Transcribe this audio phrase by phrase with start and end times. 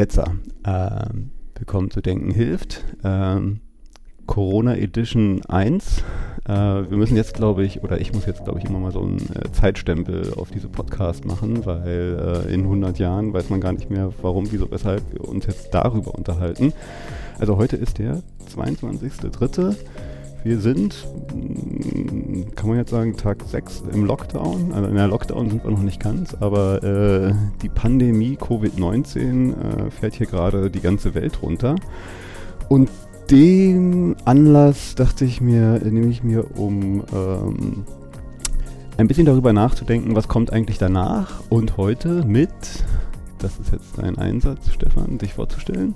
[0.00, 0.22] Jetzt, äh,
[1.56, 2.82] willkommen zu Denken hilft.
[3.04, 3.60] Ähm,
[4.24, 6.02] Corona Edition 1.
[6.48, 9.02] Äh, wir müssen jetzt, glaube ich, oder ich muss jetzt, glaube ich, immer mal so
[9.02, 13.74] einen äh, Zeitstempel auf diese Podcast machen, weil äh, in 100 Jahren weiß man gar
[13.74, 16.72] nicht mehr, warum, wieso, weshalb wir uns jetzt darüber unterhalten.
[17.38, 18.22] Also heute ist der
[18.56, 19.76] 22.03.
[20.42, 24.72] Wir sind, mm, kann man jetzt sagen, Tag 6 im Lockdown.
[24.72, 29.90] Also in der Lockdown sind wir noch nicht ganz, aber äh, die Pandemie Covid-19 äh,
[29.90, 31.76] fährt hier gerade die ganze Welt runter.
[32.68, 32.88] Und
[33.30, 37.84] dem Anlass dachte ich mir, nehme ich mir, um ähm,
[38.96, 41.42] ein bisschen darüber nachzudenken, was kommt eigentlich danach.
[41.50, 42.50] Und heute mit,
[43.38, 45.94] das ist jetzt dein Einsatz, Stefan, dich vorzustellen.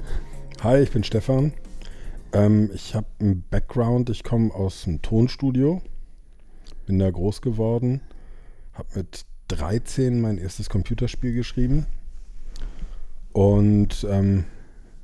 [0.62, 1.52] Hi, ich bin Stefan.
[2.34, 5.80] Ähm, ich habe einen Background, ich komme aus einem Tonstudio,
[6.86, 8.00] bin da groß geworden,
[8.72, 11.86] habe mit 13 mein erstes Computerspiel geschrieben
[13.32, 14.44] und ähm,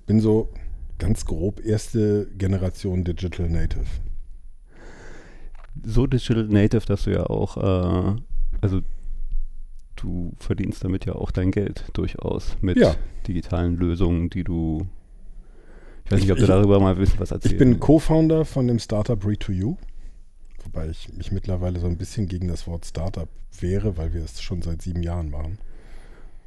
[0.06, 0.48] bin so
[0.98, 3.86] ganz grob erste Generation Digital Native.
[5.84, 8.20] So Digital Native, dass du ja auch, äh,
[8.60, 8.80] also
[9.94, 12.96] du verdienst damit ja auch dein Geld durchaus mit ja.
[13.28, 14.88] digitalen Lösungen, die du
[16.10, 17.53] ich weiß nicht, ob du darüber mal wissen, was erzählst.
[17.53, 19.76] Ich bin Co-Founder von dem Startup Re2U,
[20.65, 23.28] wobei ich mich mittlerweile so ein bisschen gegen das Wort Startup
[23.60, 25.59] wehre, weil wir es schon seit sieben Jahren machen.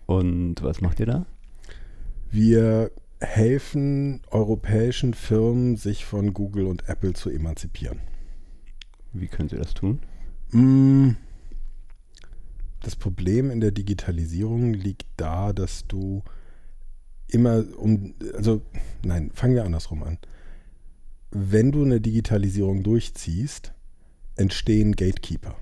[0.06, 1.26] Und was macht ihr da?
[2.30, 2.92] Wir
[3.22, 8.00] helfen europäischen Firmen, sich von Google und Apple zu emanzipieren.
[9.14, 10.00] Wie können sie das tun?
[10.52, 11.12] Mm.
[12.82, 16.22] Das Problem in der Digitalisierung liegt da, dass du
[17.34, 18.62] immer um, also
[19.04, 20.18] nein, fangen wir andersrum an.
[21.32, 23.74] Wenn du eine Digitalisierung durchziehst,
[24.36, 25.56] entstehen Gatekeeper.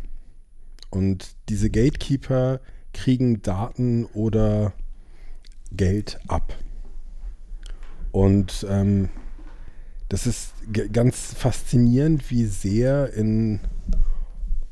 [0.89, 2.59] Und diese Gatekeeper
[2.93, 4.73] kriegen Daten oder
[5.71, 6.57] Geld ab.
[8.11, 9.09] Und ähm,
[10.09, 10.51] das ist
[10.91, 13.61] ganz faszinierend, wie sehr in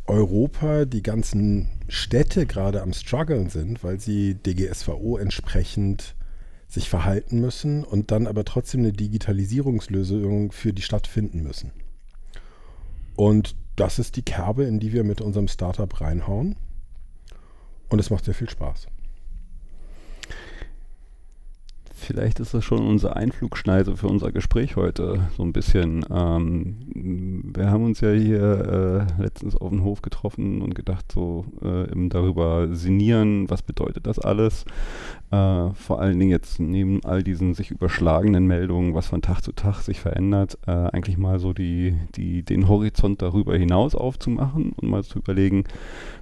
[0.06, 6.16] Europa die ganzen Städte gerade am struggeln sind, weil sie DGSVO entsprechend
[6.70, 11.72] sich verhalten müssen und dann aber trotzdem eine Digitalisierungslösung für die Stadt finden müssen.
[13.16, 16.56] Und das ist die Kerbe, in die wir mit unserem Startup reinhauen.
[17.90, 18.88] Und es macht sehr viel Spaß.
[22.00, 26.06] Vielleicht ist das schon unsere Einflugschneise für unser Gespräch heute, so ein bisschen.
[26.10, 31.46] Ähm, wir haben uns ja hier äh, letztens auf dem Hof getroffen und gedacht, so
[31.62, 34.64] äh, darüber sinnieren, was bedeutet das alles.
[35.30, 39.52] Äh, vor allen Dingen jetzt neben all diesen sich überschlagenen Meldungen, was von Tag zu
[39.52, 44.90] Tag sich verändert, äh, eigentlich mal so die, die, den Horizont darüber hinaus aufzumachen und
[44.90, 45.66] mal zu überlegen,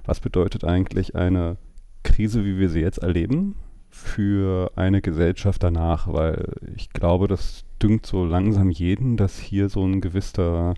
[0.04, 1.56] was bedeutet eigentlich eine
[2.02, 3.54] Krise, wie wir sie jetzt erleben
[3.98, 9.84] für eine Gesellschaft danach, weil ich glaube, das dünkt so langsam jeden, dass hier so
[9.84, 10.74] ein gewisser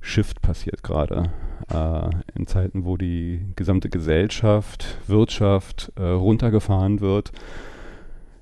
[0.00, 1.30] Shift passiert gerade.
[1.72, 7.32] Äh, in Zeiten, wo die gesamte Gesellschaft, Wirtschaft äh, runtergefahren wird,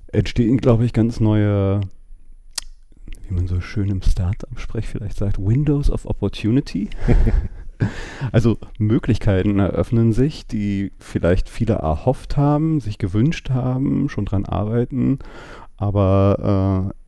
[0.07, 1.81] entstehen, glaube ich, ganz neue,
[3.27, 6.89] wie man so schön im Start-up-Sprech vielleicht sagt, Windows of Opportunity.
[8.31, 15.19] Also Möglichkeiten eröffnen sich, die vielleicht viele erhofft haben, sich gewünscht haben, schon dran arbeiten,
[15.77, 17.01] aber äh,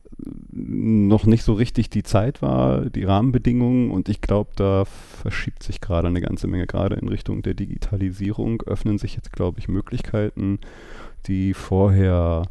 [0.52, 3.90] noch nicht so richtig die Zeit war, die Rahmenbedingungen.
[3.90, 8.62] Und ich glaube, da verschiebt sich gerade eine ganze Menge, gerade in Richtung der Digitalisierung
[8.62, 10.58] öffnen sich jetzt, glaube ich, Möglichkeiten,
[11.26, 12.46] die vorher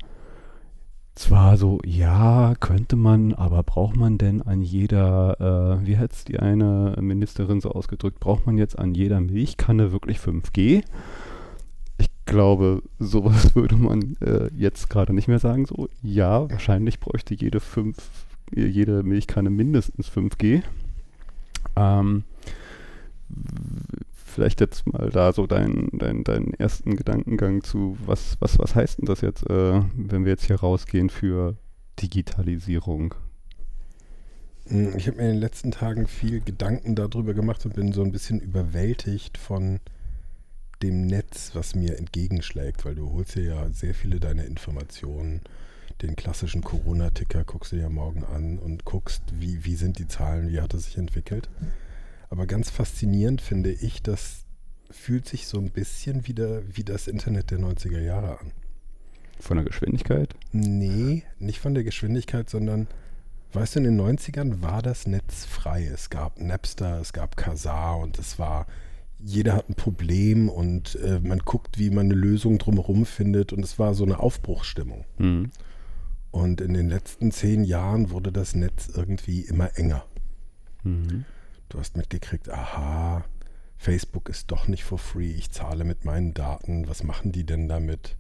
[1.16, 6.24] zwar so, ja, könnte man, aber braucht man denn an jeder, äh, wie hat es
[6.26, 10.84] die eine Ministerin so ausgedrückt, braucht man jetzt an jeder Milchkanne wirklich 5G?
[11.98, 15.66] Ich glaube, sowas würde man äh, jetzt gerade nicht mehr sagen.
[15.66, 17.98] So, ja, wahrscheinlich bräuchte jede, fünf,
[18.54, 20.64] jede Milchkanne mindestens 5G.
[21.76, 22.24] Ähm,
[24.34, 29.00] vielleicht jetzt mal da so deinen dein, dein ersten Gedankengang zu, was, was, was heißt
[29.00, 31.58] denn das jetzt, äh, wenn wir jetzt hier rausgehen für
[32.02, 33.16] Digitalisierung?
[34.68, 38.04] Hm, ich habe mir in den letzten Tagen viel Gedanken darüber gemacht und bin so
[38.04, 39.80] ein bisschen überwältigt von
[40.82, 45.42] dem Netz, was mir entgegenschlägt, weil du holst dir ja sehr viele deiner Informationen.
[46.02, 50.08] Den klassischen Corona-Ticker guckst du dir ja morgen an und guckst, wie, wie sind die
[50.08, 51.50] Zahlen, wie hat es sich entwickelt.
[52.34, 54.46] Aber ganz faszinierend finde ich, das
[54.90, 58.52] fühlt sich so ein bisschen wieder wie das Internet der 90er Jahre an.
[59.40, 60.34] Von der Geschwindigkeit?
[60.52, 62.88] Nee, nicht von der Geschwindigkeit, sondern
[63.52, 65.86] weißt du, in den 90ern war das Netz frei.
[65.86, 68.66] Es gab Napster, es gab Kazaa und es war,
[69.20, 73.64] jeder hat ein Problem und äh, man guckt, wie man eine Lösung drumherum findet und
[73.64, 75.06] es war so eine Aufbruchsstimmung.
[75.20, 75.52] Mhm.
[76.32, 80.04] Und in den letzten zehn Jahren wurde das Netz irgendwie immer enger.
[80.82, 81.26] Mhm.
[81.74, 83.26] Du hast mitgekriegt, aha,
[83.78, 87.68] Facebook ist doch nicht for free, ich zahle mit meinen Daten, was machen die denn
[87.68, 88.16] damit?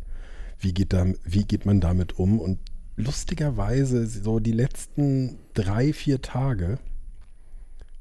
[0.57, 2.39] Wie geht, da, wie geht man damit um?
[2.39, 2.57] Und
[2.95, 6.79] lustigerweise, so die letzten drei, vier Tage,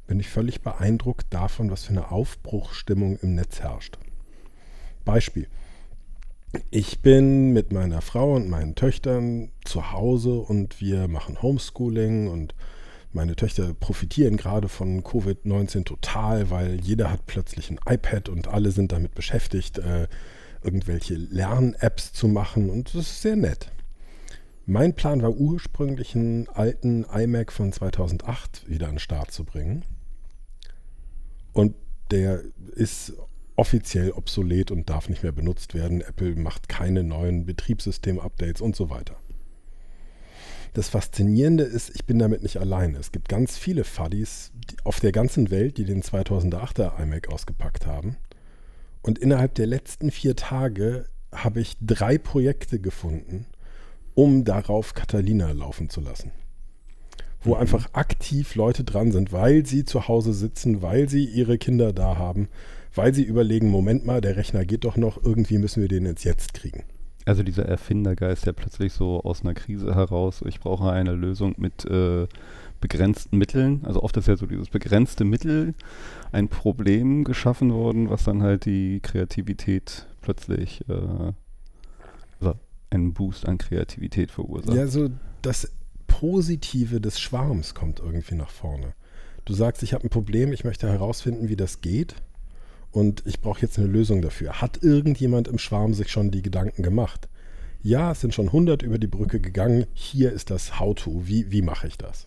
[0.06, 3.98] bin ich völlig beeindruckt davon, was für eine Aufbruchsstimmung im Netz herrscht.
[5.04, 5.48] Beispiel.
[6.70, 12.54] Ich bin mit meiner Frau und meinen Töchtern zu Hause und wir machen Homeschooling und
[13.12, 18.70] meine Töchter profitieren gerade von Covid-19 total, weil jeder hat plötzlich ein iPad und alle
[18.70, 20.08] sind damit beschäftigt, äh,
[20.62, 23.70] irgendwelche Lern-Apps zu machen und das ist sehr nett.
[24.64, 29.84] Mein Plan war ursprünglich einen alten iMac von 2008 wieder an den Start zu bringen.
[31.52, 31.74] Und
[32.10, 32.42] der
[32.74, 33.12] ist
[33.56, 36.00] offiziell obsolet und darf nicht mehr benutzt werden.
[36.00, 39.16] Apple macht keine neuen Betriebssystem-Updates und so weiter.
[40.72, 42.98] Das Faszinierende ist, ich bin damit nicht alleine.
[42.98, 44.52] Es gibt ganz viele Fuddies
[44.84, 48.16] auf der ganzen Welt, die den 2008er iMac ausgepackt haben.
[49.02, 51.04] Und innerhalb der letzten vier Tage
[51.34, 53.46] habe ich drei Projekte gefunden,
[54.14, 56.30] um darauf Catalina laufen zu lassen.
[57.42, 57.60] Wo mhm.
[57.60, 62.16] einfach aktiv Leute dran sind, weil sie zu Hause sitzen, weil sie ihre Kinder da
[62.16, 62.48] haben,
[62.94, 66.24] weil sie überlegen, Moment mal, der Rechner geht doch noch, irgendwie müssen wir den jetzt
[66.24, 66.84] jetzt kriegen.
[67.24, 71.84] Also dieser Erfindergeist, der plötzlich so aus einer Krise heraus, ich brauche eine Lösung mit
[71.84, 72.26] äh,
[72.80, 73.82] begrenzten Mitteln.
[73.84, 75.74] Also oft ist ja so dieses begrenzte Mittel
[76.32, 81.32] ein Problem geschaffen worden, was dann halt die Kreativität plötzlich, äh,
[82.40, 82.58] also
[82.90, 84.76] einen Boost an Kreativität verursacht.
[84.76, 85.08] Ja, so
[85.42, 85.70] das
[86.08, 88.94] Positive des Schwarms kommt irgendwie nach vorne.
[89.44, 92.16] Du sagst, ich habe ein Problem, ich möchte herausfinden, wie das geht
[92.92, 94.60] und ich brauche jetzt eine Lösung dafür.
[94.60, 97.28] Hat irgendjemand im Schwarm sich schon die Gedanken gemacht?
[97.82, 99.86] Ja, es sind schon 100 über die Brücke gegangen.
[99.94, 101.26] Hier ist das How-to.
[101.26, 102.26] Wie, wie mache ich das?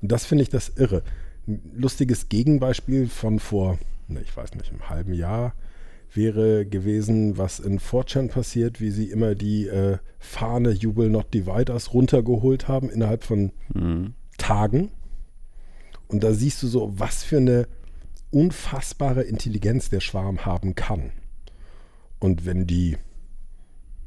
[0.00, 1.02] Und das finde ich das irre.
[1.46, 3.78] Ein lustiges Gegenbeispiel von vor,
[4.08, 5.54] ne, ich weiß nicht, einem halben Jahr
[6.14, 11.92] wäre gewesen, was in 4chan passiert, wie sie immer die äh, Fahne Jubel Not Dividers
[11.92, 14.14] runtergeholt haben innerhalb von mhm.
[14.38, 14.90] Tagen.
[16.08, 17.68] Und da siehst du so, was für eine
[18.30, 21.12] unfassbare Intelligenz der Schwarm haben kann.
[22.18, 22.96] Und wenn die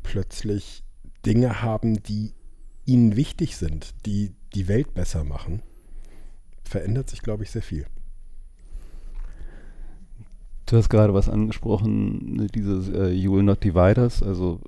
[0.04, 0.84] plötzlich
[1.26, 2.34] Dinge haben, die
[2.86, 5.62] ihnen wichtig sind, die die Welt besser machen,
[6.64, 7.86] verändert sich, glaube ich, sehr viel.
[10.66, 14.62] Du hast gerade was angesprochen, dieses äh, You Will Not Divide Us, also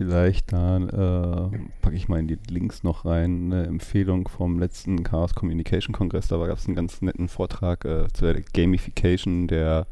[0.00, 5.02] vielleicht da äh, packe ich mal in die Links noch rein, eine Empfehlung vom letzten
[5.02, 9.86] Chaos Communication Kongress, da gab es einen ganz netten Vortrag äh, zu der Gamification der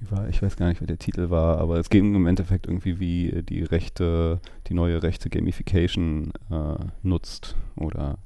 [0.00, 2.98] war, ich weiß gar nicht, wer der Titel war, aber es ging im Endeffekt irgendwie,
[2.98, 8.18] wie die rechte, die neue rechte Gamification äh, nutzt oder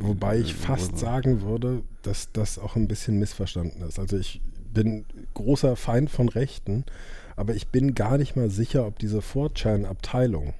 [0.00, 3.98] Wobei ich fast sagen würde, dass das auch ein bisschen missverstanden ist.
[3.98, 4.42] Also ich
[4.74, 6.84] bin großer Feind von Rechten,
[7.36, 10.54] aber ich bin gar nicht mal sicher, ob diese 4chan-Abteilung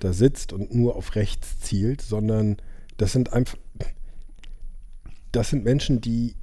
[0.00, 2.56] da sitzt und nur auf rechts zielt, sondern
[2.96, 3.58] das sind einfach,
[5.32, 6.36] das sind Menschen, die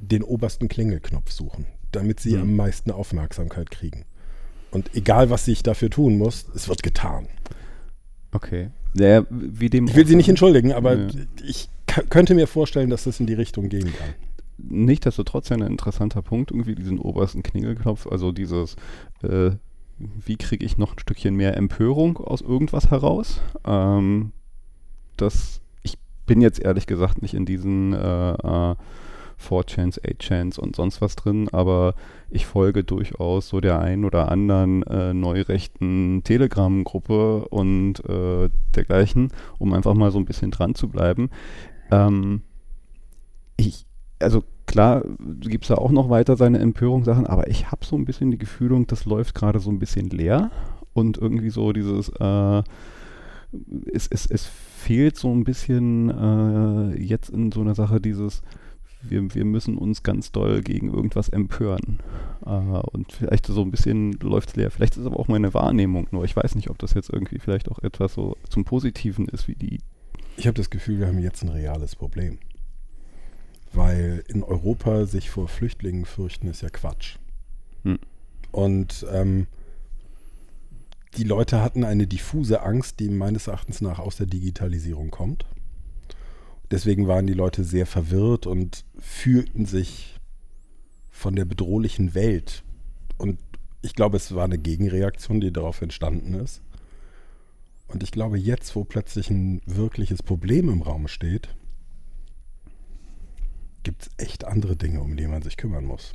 [0.00, 2.42] den obersten Klingelknopf suchen, damit sie mhm.
[2.42, 4.04] am meisten Aufmerksamkeit kriegen.
[4.70, 7.28] Und egal, was ich dafür tun muss, es wird getan.
[8.32, 8.70] Okay.
[8.94, 11.08] Ja, wie dem ich will Sie nicht entschuldigen, aber ja.
[11.44, 11.68] ich
[12.08, 14.14] könnte mir vorstellen, dass das in die Richtung gehen kann.
[14.58, 18.76] Nichtsdestotrotz ein interessanter Punkt, irgendwie diesen obersten Klingelknopf, also dieses,
[19.22, 19.52] äh,
[19.98, 23.40] wie kriege ich noch ein Stückchen mehr Empörung aus irgendwas heraus?
[23.64, 24.32] Ähm,
[25.16, 28.74] das, ich bin jetzt ehrlich gesagt nicht in diesen äh, äh,
[29.42, 31.94] 4chans, 8chans und sonst was drin, aber
[32.30, 39.72] ich folge durchaus so der einen oder anderen äh, neurechten Telegram-Gruppe und äh, dergleichen, um
[39.72, 41.30] einfach mal so ein bisschen dran zu bleiben.
[41.90, 42.42] Ähm,
[43.56, 43.84] ich,
[44.22, 45.04] also klar
[45.40, 48.38] gibt es da auch noch weiter seine Empörungssachen, aber ich habe so ein bisschen die
[48.38, 50.50] Gefühlung, das läuft gerade so ein bisschen leer
[50.92, 52.62] und irgendwie so dieses, äh,
[53.92, 58.42] es, es, es fehlt so ein bisschen äh, jetzt in so einer Sache dieses,
[59.02, 61.98] wir, wir müssen uns ganz doll gegen irgendwas empören.
[62.44, 64.70] Äh, und vielleicht so ein bisschen läuft es leer.
[64.70, 66.24] Vielleicht ist es aber auch meine Wahrnehmung nur.
[66.24, 69.54] Ich weiß nicht, ob das jetzt irgendwie vielleicht auch etwas so zum Positiven ist, wie
[69.54, 69.80] die.
[70.36, 72.38] Ich habe das Gefühl, wir haben jetzt ein reales Problem.
[73.72, 77.16] Weil in Europa sich vor Flüchtlingen fürchten, ist ja Quatsch.
[77.84, 77.98] Hm.
[78.50, 79.46] Und ähm,
[81.16, 85.46] die Leute hatten eine diffuse Angst, die meines Erachtens nach aus der Digitalisierung kommt.
[86.70, 90.16] Deswegen waren die Leute sehr verwirrt und fühlten sich
[91.10, 92.62] von der bedrohlichen Welt.
[93.18, 93.38] Und
[93.82, 96.62] ich glaube, es war eine Gegenreaktion, die darauf entstanden ist.
[97.88, 101.54] Und ich glaube, jetzt, wo plötzlich ein wirkliches Problem im Raum steht,
[103.82, 106.14] gibt es echt andere Dinge, um die man sich kümmern muss.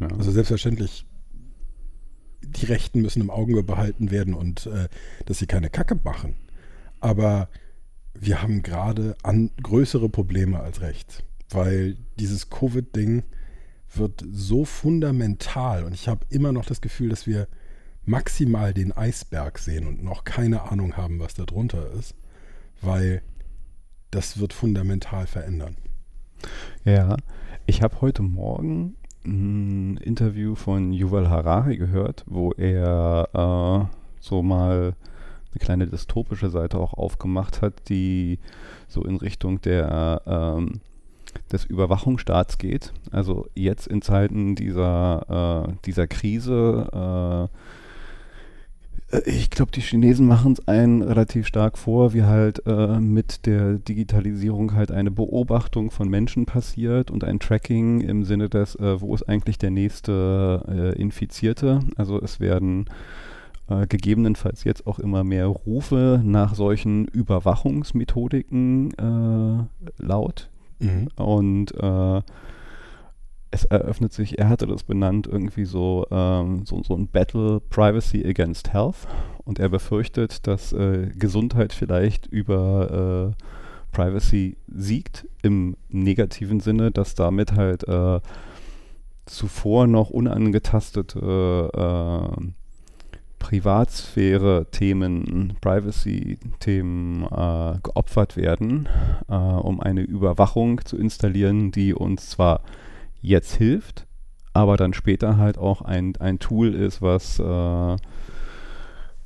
[0.00, 0.08] Ja.
[0.08, 1.06] Also selbstverständlich
[2.40, 4.88] die Rechten müssen im Auge behalten werden und äh,
[5.26, 6.36] dass sie keine Kacke machen.
[7.00, 7.48] Aber
[8.14, 9.16] wir haben gerade
[9.62, 13.22] größere Probleme als rechts, weil dieses Covid-Ding
[13.94, 17.48] wird so fundamental und ich habe immer noch das Gefühl, dass wir
[18.04, 22.14] maximal den Eisberg sehen und noch keine Ahnung haben, was da drunter ist,
[22.80, 23.22] weil
[24.10, 25.76] das wird fundamental verändern.
[26.84, 27.16] Ja,
[27.66, 34.94] ich habe heute Morgen ein Interview von Yuval Harari gehört, wo er äh, so mal
[35.50, 38.38] eine kleine dystopische Seite auch aufgemacht hat, die
[38.86, 40.80] so in Richtung der ähm,
[41.52, 42.92] des Überwachungsstaats geht.
[43.10, 47.77] Also jetzt in Zeiten dieser, äh, dieser Krise äh,
[49.24, 53.74] ich glaube, die Chinesen machen es einen relativ stark vor, wie halt äh, mit der
[53.78, 59.14] Digitalisierung halt eine Beobachtung von Menschen passiert und ein Tracking im Sinne des, äh, wo
[59.14, 61.80] ist eigentlich der nächste äh, Infizierte.
[61.96, 62.84] Also es werden
[63.68, 70.50] äh, gegebenenfalls jetzt auch immer mehr Rufe nach solchen Überwachungsmethodiken äh, laut.
[70.80, 71.08] Mhm.
[71.16, 71.72] Und
[73.50, 78.24] es eröffnet sich, er hatte das benannt, irgendwie so, ähm, so, so, ein Battle Privacy
[78.26, 79.06] against Health.
[79.44, 83.42] Und er befürchtet, dass äh, Gesundheit vielleicht über äh,
[83.92, 88.20] Privacy siegt, im negativen Sinne, dass damit halt äh,
[89.24, 92.42] zuvor noch unangetastete äh,
[93.38, 98.88] Privatsphäre-Themen, Privacy-Themen äh, geopfert werden,
[99.28, 102.62] äh, um eine Überwachung zu installieren, die uns zwar
[103.20, 104.06] jetzt hilft,
[104.52, 107.96] aber dann später halt auch ein, ein Tool ist, was, äh,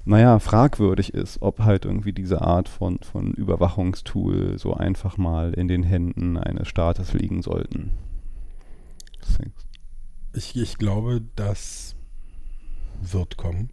[0.05, 5.69] naja, fragwürdig ist, ob halt irgendwie diese Art von, von Überwachungstool so einfach mal in
[5.69, 7.93] den Händen eines Staates liegen sollten.
[10.35, 11.95] Ich, ich glaube, das
[13.01, 13.71] wird kommen.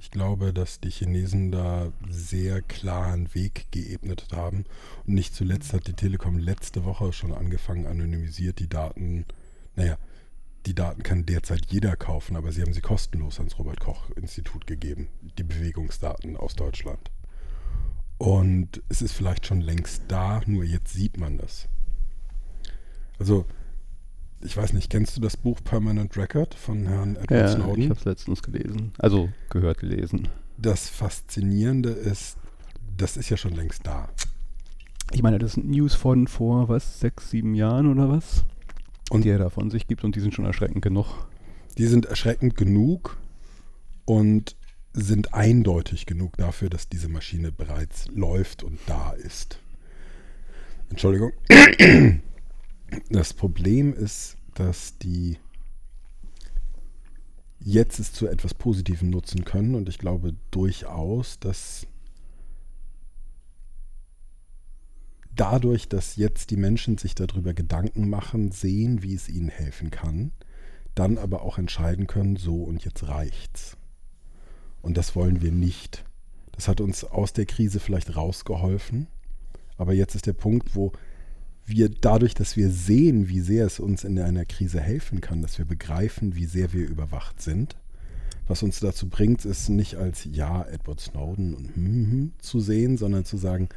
[0.00, 4.64] Ich glaube, dass die Chinesen da sehr klaren Weg geebnet haben.
[5.04, 9.26] Und nicht zuletzt hat die Telekom letzte Woche schon angefangen, anonymisiert die Daten.
[9.74, 9.98] Naja,
[10.66, 14.68] die Daten kann derzeit jeder kaufen, aber sie haben sie kostenlos ans Robert Koch Institut
[14.68, 17.10] gegeben, die Bewegungsdaten aus Deutschland.
[18.18, 21.68] Und es ist vielleicht schon längst da, nur jetzt sieht man das.
[23.18, 23.46] Also
[24.40, 27.82] ich weiß nicht, kennst du das Buch Permanent Record von Herrn Edward ja, Snowden?
[27.82, 30.28] Ich habe es letztens gelesen, also gehört gelesen.
[30.56, 32.36] Das Faszinierende ist,
[32.96, 34.08] das ist ja schon längst da.
[35.12, 38.44] Ich meine, das sind News von vor, was, sechs, sieben Jahren oder was?
[39.10, 41.28] Und die er da von sich gibt und die sind schon erschreckend genug.
[41.78, 43.16] Die sind erschreckend genug
[44.04, 44.56] und
[44.92, 49.60] sind eindeutig genug dafür, dass diese Maschine bereits läuft und da ist.
[50.90, 51.32] Entschuldigung.
[53.10, 55.38] Das Problem ist, dass die
[57.60, 61.86] jetzt es zu etwas Positivem nutzen können und ich glaube durchaus, dass
[65.34, 70.32] dadurch, dass jetzt die Menschen sich darüber Gedanken machen, sehen, wie es ihnen helfen kann,
[70.94, 73.76] dann aber auch entscheiden können, so und jetzt reicht's.
[74.82, 76.04] Und das wollen wir nicht.
[76.52, 79.06] Das hat uns aus der Krise vielleicht rausgeholfen,
[79.76, 80.92] aber jetzt ist der Punkt, wo
[81.68, 85.58] wir dadurch, dass wir sehen, wie sehr es uns in einer Krise helfen kann, dass
[85.58, 87.76] wir begreifen, wie sehr wir überwacht sind,
[88.46, 92.60] was uns dazu bringt, ist nicht als ja, Edward Snowden und hm, hm, hm zu
[92.60, 93.68] sehen, sondern zu sagen,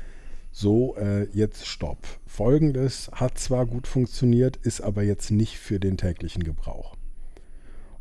[0.53, 2.05] so, äh, jetzt stopp.
[2.25, 6.98] Folgendes hat zwar gut funktioniert, ist aber jetzt nicht für den täglichen Gebrauch.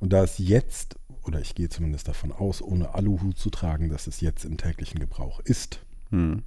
[0.00, 4.06] Und da es jetzt, oder ich gehe zumindest davon aus, ohne Aluhut zu tragen, dass
[4.06, 5.80] es jetzt im täglichen Gebrauch ist,
[6.10, 6.42] hm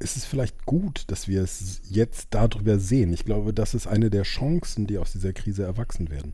[0.00, 3.12] ist es vielleicht gut, dass wir es jetzt darüber sehen.
[3.12, 6.32] Ich glaube, das ist eine der Chancen, die aus dieser Krise erwachsen werden.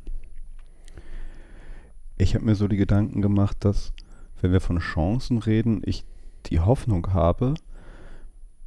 [2.16, 3.92] Ich habe mir so die Gedanken gemacht, dass,
[4.40, 6.04] wenn wir von Chancen reden, ich
[6.46, 7.54] die Hoffnung habe,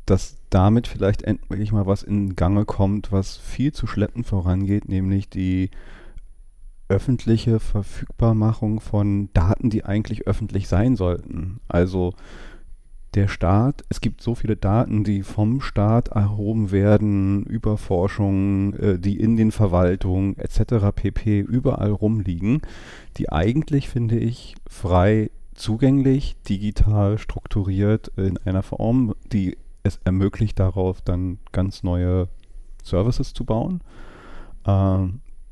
[0.06, 5.30] dass damit vielleicht endlich mal was in Gange kommt, was viel zu schleppend vorangeht, nämlich
[5.30, 5.70] die
[6.90, 11.60] öffentliche Verfügbarmachung von Daten, die eigentlich öffentlich sein sollten.
[11.68, 12.16] Also
[13.16, 19.00] der Staat, es gibt so viele Daten, die vom Staat erhoben werden, über Forschung, äh,
[19.00, 20.92] die in den Verwaltungen etc.
[20.96, 21.40] pp.
[21.40, 22.62] überall rumliegen,
[23.18, 31.02] die eigentlich, finde ich, frei zugänglich, digital strukturiert in einer Form, die es ermöglicht, darauf
[31.02, 32.30] dann ganz neue
[32.84, 33.82] Services zu bauen,
[34.66, 35.00] äh,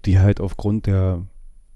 [0.05, 1.23] die halt aufgrund der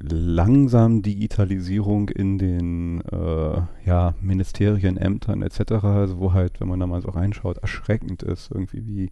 [0.01, 6.87] langsamen Digitalisierung in den äh, ja, Ministerien, Ämtern etc., also wo halt, wenn man da
[6.87, 9.09] mal so reinschaut, erschreckend ist, irgendwie wie,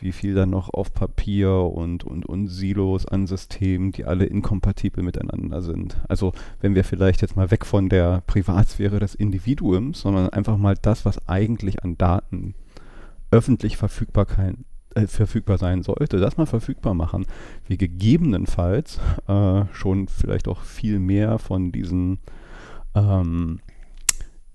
[0.00, 5.02] wie viel dann noch auf Papier und, und, und Silos an Systemen, die alle inkompatibel
[5.02, 5.96] miteinander sind.
[6.08, 10.74] Also wenn wir vielleicht jetzt mal weg von der Privatsphäre des Individuums, sondern einfach mal
[10.80, 12.54] das, was eigentlich an Daten
[13.30, 17.26] öffentlich verfügbar, kein, äh, verfügbar sein sollte, das mal verfügbar machen.
[17.66, 22.18] Wir gegebenenfalls äh, schon vielleicht auch viel mehr von diesen
[22.94, 23.60] ähm,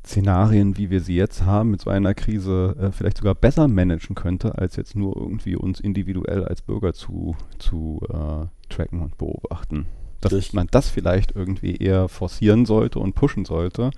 [0.08, 4.15] Szenarien, wie wir sie jetzt haben, mit so einer Krise äh, vielleicht sogar besser managen
[4.15, 9.86] könnte, als jetzt nur irgendwie uns individuell als Bürger zu, zu äh, tracken und beobachten.
[10.22, 13.91] Dass ich man das vielleicht irgendwie eher forcieren sollte und pushen sollte,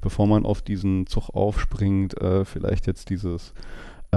[0.00, 3.54] bevor man auf diesen Zug aufspringt, äh, vielleicht jetzt dieses,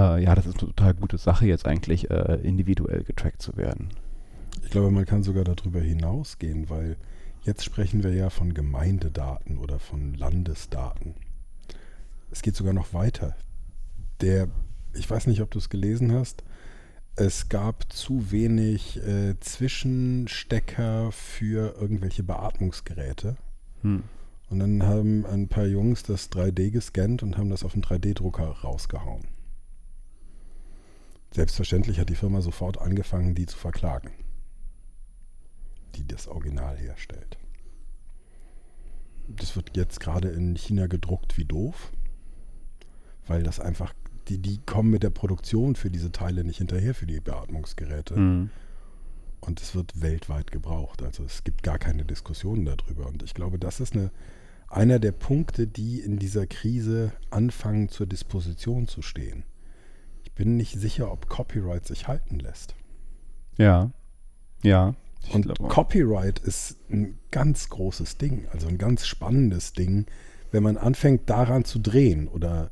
[0.00, 3.88] äh, ja, das ist eine total gute Sache, jetzt eigentlich äh, individuell getrackt zu werden.
[4.62, 6.96] Ich glaube, man kann sogar darüber hinausgehen, weil
[7.42, 11.14] jetzt sprechen wir ja von Gemeindedaten oder von Landesdaten
[12.30, 13.36] es geht sogar noch weiter.
[14.20, 14.48] Der,
[14.94, 16.44] ich weiß nicht, ob du es gelesen hast,
[17.16, 23.36] es gab zu wenig äh, Zwischenstecker für irgendwelche Beatmungsgeräte.
[23.82, 24.04] Hm.
[24.48, 28.48] Und dann haben ein paar Jungs das 3D gescannt und haben das auf einen 3D-Drucker
[28.62, 29.24] rausgehauen.
[31.32, 34.10] Selbstverständlich hat die Firma sofort angefangen, die zu verklagen,
[35.94, 37.38] die das Original herstellt.
[39.28, 41.92] Das wird jetzt gerade in China gedruckt wie doof
[43.30, 43.94] weil das einfach,
[44.28, 48.18] die, die kommen mit der Produktion für diese Teile nicht hinterher, für die Beatmungsgeräte.
[48.18, 48.50] Mhm.
[49.40, 51.00] Und es wird weltweit gebraucht.
[51.02, 53.06] Also es gibt gar keine Diskussionen darüber.
[53.06, 54.10] Und ich glaube, das ist eine,
[54.68, 59.44] einer der Punkte, die in dieser Krise anfangen zur Disposition zu stehen.
[60.30, 62.74] Ich bin nicht sicher, ob Copyright sich halten lässt.
[63.58, 63.90] Ja,
[64.62, 64.94] ja.
[65.32, 70.06] Und Copyright ist ein ganz großes Ding, also ein ganz spannendes Ding,
[70.50, 72.70] wenn man anfängt daran zu drehen oder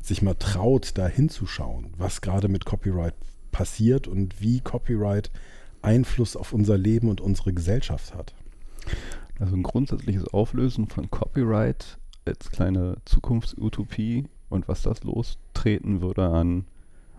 [0.00, 3.14] sich mal traut, da hinzuschauen, was gerade mit Copyright
[3.50, 5.30] passiert und wie Copyright
[5.80, 8.34] Einfluss auf unser Leben und unsere Gesellschaft hat.
[9.38, 16.64] Also ein grundsätzliches Auflösen von Copyright als kleine Zukunftsutopie und was das lostreten würde an,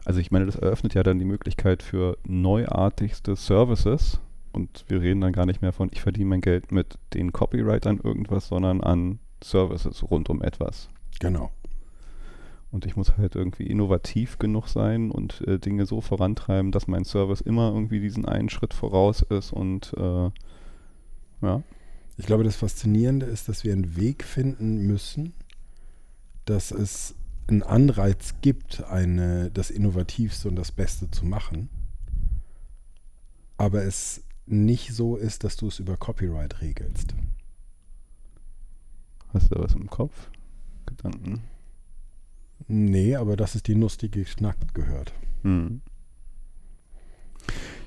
[0.06, 4.22] also ich meine, das eröffnet ja dann die Möglichkeit für neuartigste Services
[4.52, 7.88] und wir reden dann gar nicht mehr von, ich verdiene mein Geld mit den Copyright
[7.88, 10.90] an irgendwas, sondern an Services rund um etwas.
[11.20, 11.52] Genau.
[12.72, 17.06] Und ich muss halt irgendwie innovativ genug sein und äh, Dinge so vorantreiben, dass mein
[17.06, 20.30] Service immer irgendwie diesen einen Schritt voraus ist und äh,
[21.42, 21.64] ja.
[22.18, 25.34] Ich glaube, das Faszinierende ist, dass wir einen Weg finden müssen,
[26.46, 27.16] dass es
[27.48, 31.70] einen Anreiz gibt, eine, das Innovativste und das Beste zu machen.
[33.58, 37.16] Aber es nicht so ist, dass du es über Copyright regelst.
[39.34, 40.30] Hast du da was im Kopf?
[40.86, 41.44] Gedanken?
[42.68, 45.14] Nee, aber das ist die Nuss, die geschnackt gehört.
[45.44, 45.82] Hm.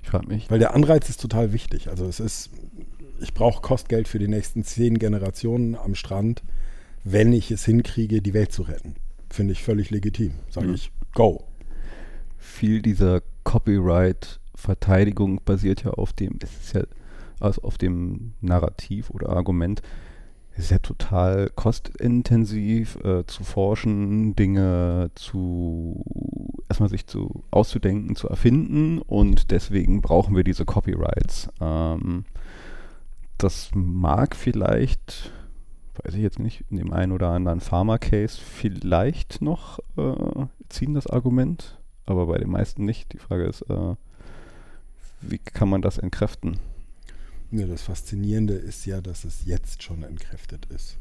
[0.02, 0.50] Ich frage mich.
[0.50, 1.88] Weil der Anreiz ist total wichtig.
[1.88, 2.50] Also es ist,
[3.20, 6.42] ich brauche Kostgeld für die nächsten zehn Generationen am Strand,
[7.04, 8.94] wenn ich es hinkriege, die Welt zu retten.
[9.30, 10.32] Finde ich völlig legitim.
[10.50, 10.74] Sage hm.
[10.74, 11.44] ich, go.
[12.38, 16.82] Viel dieser Copyright-Verteidigung basiert ja auf dem, es ist ja
[17.40, 19.82] also auf dem Narrativ oder Argument,
[20.56, 26.04] ist ja total kostintensiv äh, zu forschen, Dinge zu
[26.68, 31.48] erstmal sich zu auszudenken, zu erfinden und deswegen brauchen wir diese Copyrights.
[31.60, 32.24] Ähm,
[33.38, 35.32] das mag vielleicht,
[36.02, 41.06] weiß ich jetzt nicht, in dem einen oder anderen Pharma-Case vielleicht noch äh, ziehen das
[41.06, 43.12] Argument, aber bei den meisten nicht.
[43.12, 43.94] Die Frage ist, äh,
[45.20, 46.58] wie kann man das entkräften?
[47.50, 50.98] Ja, das Faszinierende ist ja, dass es jetzt schon entkräftet ist.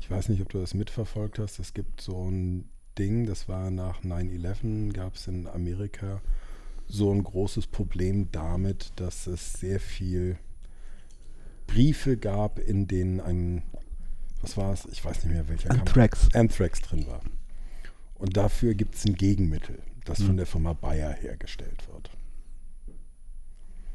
[0.00, 1.58] Ich weiß nicht, ob du das mitverfolgt hast.
[1.58, 2.68] Es gibt so ein
[2.98, 6.20] Ding, das war nach 9-11, gab es in Amerika
[6.86, 10.38] so ein großes Problem damit, dass es sehr viel
[11.66, 13.62] Briefe gab, in denen ein,
[14.40, 16.28] was war es, ich weiß nicht mehr welcher Anthrax.
[16.34, 17.20] Anthrax drin war.
[18.14, 20.26] Und dafür gibt es ein Gegenmittel, das Mhm.
[20.26, 22.10] von der Firma Bayer hergestellt wird.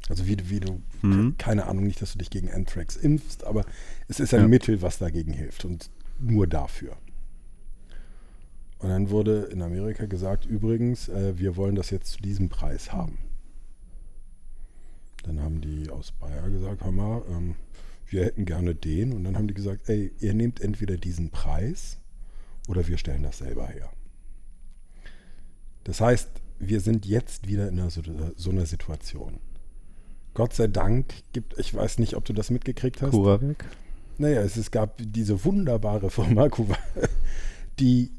[0.10, 1.38] Also wie, du- wie du, Mhm.
[1.38, 3.66] keine Ahnung, nicht, dass du dich gegen Anthrax impfst, aber
[4.10, 4.48] es ist ein Ja.
[4.48, 6.98] Mittel, was dagegen hilft und nur dafür.
[8.80, 12.92] Und dann wurde in Amerika gesagt, übrigens, äh, wir wollen das jetzt zu diesem Preis
[12.92, 13.18] haben.
[15.24, 17.56] Dann haben die aus Bayer gesagt, hör mal, ähm,
[18.14, 19.12] wir hätten gerne den.
[19.12, 21.98] Und dann haben die gesagt, ey, ihr nehmt entweder diesen Preis
[22.68, 23.90] oder wir stellen das selber her.
[25.84, 28.02] Das heißt, wir sind jetzt wieder in einer, so,
[28.52, 29.40] einer Situation.
[30.34, 33.12] Gott sei Dank gibt, ich weiß nicht, ob du das mitgekriegt hast.
[33.12, 33.66] CuraVac?
[34.18, 36.78] Naja, es, es gab diese wunderbare Firma, Kuwa-
[37.80, 38.12] die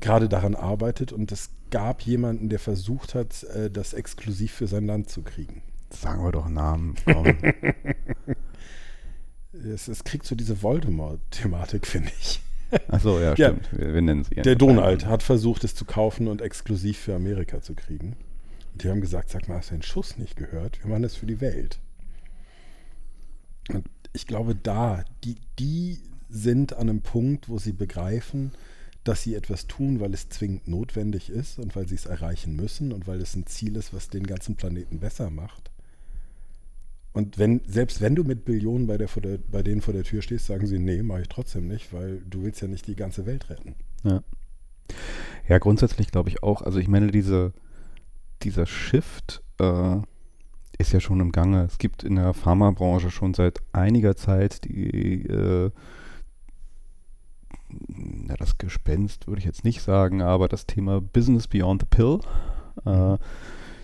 [0.00, 4.86] gerade daran arbeitet und es gab jemanden, der versucht hat, äh, das exklusiv für sein
[4.86, 5.62] Land zu kriegen.
[5.90, 6.94] Sagen wir doch Namen.
[9.52, 12.40] Es, es kriegt so diese Voldemort-Thematik, finde ich.
[12.88, 13.48] Achso, ja, Ja.
[13.50, 13.68] stimmt.
[13.72, 14.54] Wir, wir nennen sie Der.
[14.54, 18.16] Donald hat versucht, es zu kaufen und exklusiv für Amerika zu kriegen.
[18.72, 20.82] Und die haben gesagt, sag mal, hast du den Schuss nicht gehört?
[20.82, 21.80] Wir machen das für die Welt.
[23.68, 28.52] Und ich glaube, da, die, die sind an einem Punkt, wo sie begreifen,
[29.02, 32.92] dass sie etwas tun, weil es zwingend notwendig ist und weil sie es erreichen müssen
[32.92, 35.69] und weil es ein Ziel ist, was den ganzen Planeten besser macht.
[37.12, 39.08] Und wenn, selbst wenn du mit Billionen bei, der,
[39.50, 42.42] bei denen vor der Tür stehst, sagen sie, nee, mache ich trotzdem nicht, weil du
[42.42, 43.74] willst ja nicht die ganze Welt retten.
[44.04, 44.22] Ja.
[45.48, 46.62] ja, grundsätzlich glaube ich auch.
[46.62, 47.52] Also ich meine, diese,
[48.42, 49.96] dieser Shift äh,
[50.78, 51.64] ist ja schon im Gange.
[51.64, 55.70] Es gibt in der Pharmabranche schon seit einiger Zeit die, äh,
[57.88, 62.20] na, das Gespenst würde ich jetzt nicht sagen, aber das Thema Business Beyond the Pill,
[62.84, 63.18] äh,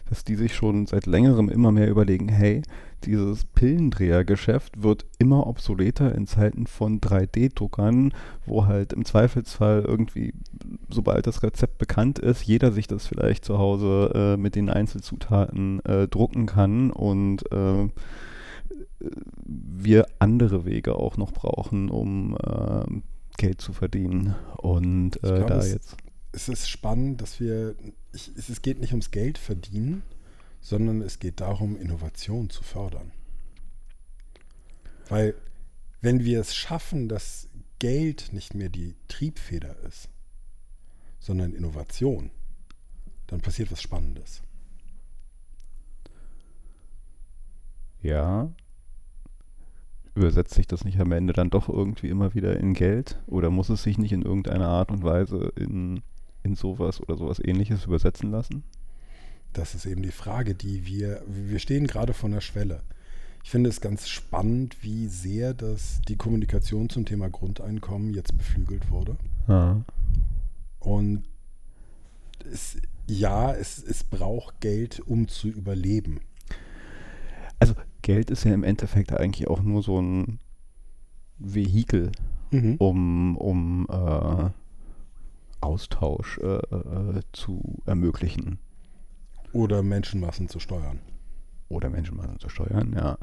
[0.09, 2.63] dass die sich schon seit längerem immer mehr überlegen, hey,
[3.07, 8.13] dieses Pillendrehergeschäft wird immer obsoleter in Zeiten von 3D-Druckern,
[8.45, 10.35] wo halt im Zweifelsfall irgendwie,
[10.91, 15.85] sobald das Rezept bekannt ist, jeder sich das vielleicht zu Hause äh, mit den Einzelzutaten
[15.85, 17.89] äh, drucken kann und äh,
[19.45, 23.03] wir andere Wege auch noch brauchen, um ähm,
[23.39, 24.35] Geld zu verdienen.
[24.57, 25.97] Und äh, glaub, da es- jetzt.
[26.33, 27.75] es ist spannend, dass wir,
[28.13, 30.03] ich, es, es geht nicht ums Geld verdienen,
[30.67, 33.13] sondern es geht darum, Innovation zu fördern.
[35.09, 35.37] Weil
[36.01, 37.49] wenn wir es schaffen, dass
[37.79, 40.09] Geld nicht mehr die Triebfeder ist,
[41.21, 42.33] sondern Innovation,
[43.29, 44.43] dann passiert was Spannendes.
[48.03, 48.51] Ja.
[50.17, 53.23] Übersetzt sich das nicht am Ende dann doch irgendwie immer wieder in Geld?
[53.29, 56.03] Oder muss es sich nicht in irgendeiner Art und Weise in,
[56.43, 58.65] in sowas oder sowas ähnliches übersetzen lassen?
[59.57, 62.83] Das ist eben die Frage, die wir, wir stehen gerade vor einer Schwelle.
[63.43, 68.91] Ich finde es ganz spannend, wie sehr das, die Kommunikation zum Thema Grundeinkommen jetzt beflügelt
[68.91, 69.17] wurde.
[69.49, 69.81] Ja.
[70.81, 71.23] Und
[72.53, 76.21] es, ja, es, es braucht Geld, um zu überleben.
[77.59, 80.39] Also Geld ist ja im Endeffekt eigentlich auch nur so ein
[81.39, 82.13] Vehikel,
[82.51, 82.77] Mhm.
[82.77, 84.51] um, um äh,
[85.61, 88.59] Austausch äh, äh, zu ermöglichen.
[89.57, 91.01] Oder Menschenmassen zu steuern.
[91.69, 93.19] oder Menschenmassen zu steuern, ja.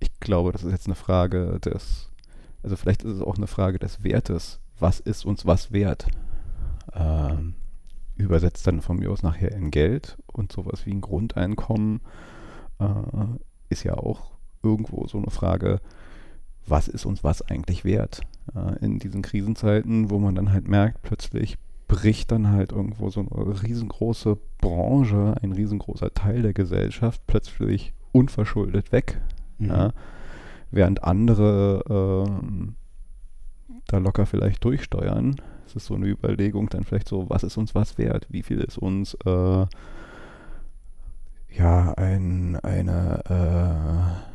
[0.00, 2.10] Ich glaube, das ist jetzt eine Frage des,
[2.62, 4.60] also vielleicht ist es auch eine Frage des Wertes.
[4.78, 6.06] Was ist uns was wert?
[6.94, 7.54] Ähm,
[8.16, 12.00] übersetzt dann von mir aus nachher in Geld und sowas wie ein Grundeinkommen
[12.78, 12.86] äh,
[13.68, 15.80] ist ja auch irgendwo so eine Frage,
[16.66, 18.20] was ist uns was eigentlich wert?
[18.54, 21.56] Äh, in diesen Krisenzeiten, wo man dann halt merkt, plötzlich
[21.90, 28.92] bricht dann halt irgendwo so eine riesengroße Branche, ein riesengroßer Teil der Gesellschaft plötzlich unverschuldet
[28.92, 29.20] weg.
[29.58, 29.66] Mhm.
[29.66, 29.92] Ja,
[30.70, 31.82] während andere
[32.28, 32.76] ähm,
[33.88, 35.34] da locker vielleicht durchsteuern.
[35.66, 38.28] Es ist so eine Überlegung dann vielleicht so, was ist uns was wert?
[38.30, 39.66] Wie viel ist uns äh,
[41.52, 44.29] ja ein, eine, äh,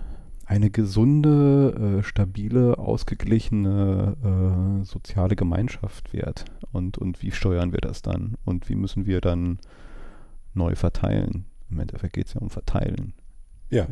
[0.45, 6.45] eine gesunde, äh, stabile, ausgeglichene äh, soziale Gemeinschaft wert?
[6.71, 8.35] Und, und wie steuern wir das dann?
[8.45, 9.59] Und wie müssen wir dann
[10.53, 11.45] neu verteilen?
[11.69, 13.13] Im Endeffekt geht es ja um Verteilen.
[13.69, 13.87] Ja.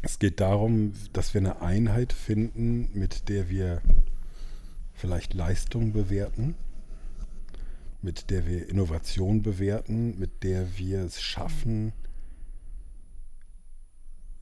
[0.00, 3.82] Es geht darum, dass wir eine Einheit finden, mit der wir
[4.92, 6.54] vielleicht Leistung bewerten,
[8.00, 11.92] mit der wir Innovation bewerten, mit der wir es schaffen.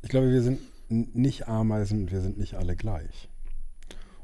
[0.02, 3.28] Ich glaube, wir sind nicht Ameisen wir sind nicht alle gleich.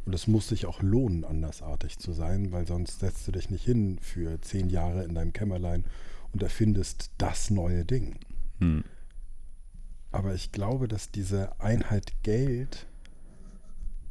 [0.05, 3.65] Und es muss sich auch lohnen, andersartig zu sein, weil sonst setzt du dich nicht
[3.65, 5.85] hin für zehn Jahre in deinem Kämmerlein
[6.33, 8.17] und erfindest das neue Ding.
[8.59, 8.85] Hm.
[10.11, 12.87] Aber ich glaube, dass diese Einheit Geld,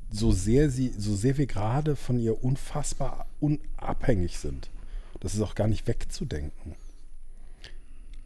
[0.09, 4.69] so sehr sie, so sehr wir gerade von ihr unfassbar unabhängig sind,
[5.21, 6.75] Das ist auch gar nicht wegzudenken.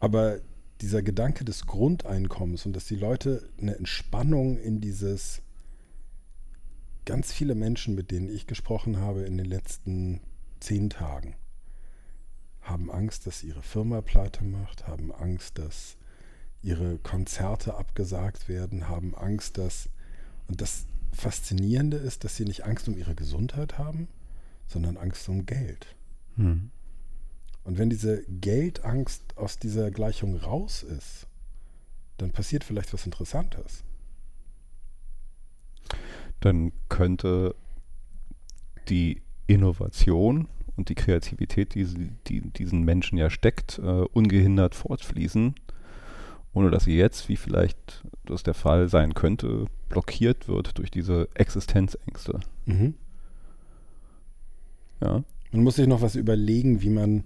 [0.00, 0.40] Aber
[0.80, 5.42] dieser Gedanke des Grundeinkommens und dass die Leute eine Entspannung in dieses
[7.04, 10.20] ganz viele Menschen, mit denen ich gesprochen habe in den letzten
[10.60, 11.36] zehn Tagen,
[12.60, 15.96] haben Angst, dass ihre Firma pleite macht, haben Angst, dass
[16.62, 19.88] ihre Konzerte abgesagt werden, haben Angst, dass...
[20.48, 24.08] Und das Faszinierende ist, dass sie nicht Angst um ihre Gesundheit haben,
[24.66, 25.96] sondern Angst um Geld.
[26.36, 26.70] Hm.
[27.66, 31.26] Und wenn diese Geldangst aus dieser Gleichung raus ist,
[32.16, 33.82] dann passiert vielleicht was Interessantes.
[36.40, 37.56] Dann könnte
[38.88, 41.84] die Innovation und die Kreativität, die,
[42.28, 45.56] die diesen Menschen ja steckt, uh, ungehindert fortfließen,
[46.52, 51.28] ohne dass sie jetzt, wie vielleicht das der Fall sein könnte, blockiert wird durch diese
[51.34, 52.38] Existenzängste.
[52.66, 52.94] Mhm.
[55.00, 55.24] Ja.
[55.50, 57.24] Man muss sich noch was überlegen, wie man.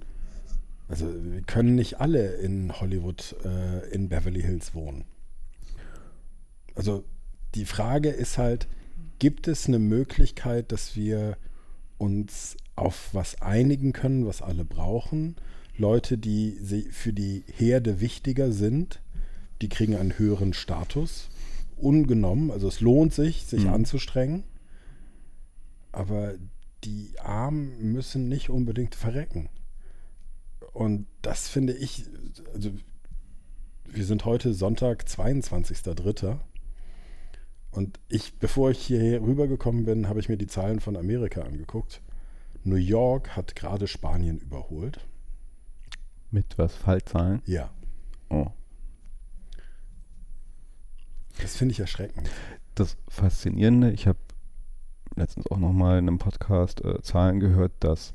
[0.91, 5.05] Also, wir können nicht alle in Hollywood, äh, in Beverly Hills wohnen.
[6.75, 7.05] Also,
[7.55, 8.67] die Frage ist halt:
[9.21, 11.37] gibt es eine Möglichkeit, dass wir
[11.97, 15.37] uns auf was einigen können, was alle brauchen?
[15.77, 16.59] Leute, die
[16.91, 19.01] für die Herde wichtiger sind,
[19.63, 21.29] die kriegen einen höheren Status,
[21.77, 22.51] ungenommen.
[22.51, 23.75] Also es lohnt sich, sich mhm.
[23.75, 24.43] anzustrengen.
[25.93, 26.35] Aber
[26.83, 29.49] die Armen müssen nicht unbedingt verrecken.
[30.73, 32.05] Und das finde ich,
[32.55, 32.71] also
[33.85, 36.39] wir sind heute Sonntag, 22.03.
[37.73, 42.03] Und ich, bevor ich hier rübergekommen bin, habe ich mir die Zahlen von Amerika angeguckt.
[42.65, 45.07] New York hat gerade Spanien überholt.
[46.31, 46.75] Mit was?
[46.75, 47.43] Fallzahlen?
[47.47, 47.71] Ja.
[48.29, 48.49] Oh.
[51.41, 52.31] Das finde ich erschreckend.
[52.75, 54.19] Das Faszinierende, ich habe
[55.17, 58.15] letztens auch nochmal in einem Podcast äh, Zahlen gehört, dass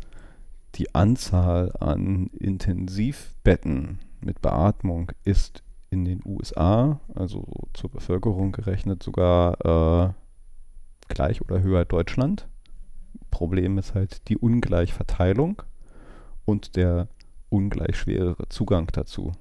[0.76, 10.10] die Anzahl an Intensivbetten mit Beatmung ist in den USA, also zur Bevölkerung gerechnet, sogar
[10.10, 10.14] äh,
[11.08, 12.48] gleich oder höher Deutschland.
[13.32, 15.62] Problem ist halt die Ungleichverteilung
[16.44, 17.08] und der
[17.50, 19.32] ungleich schwerere Zugang dazu.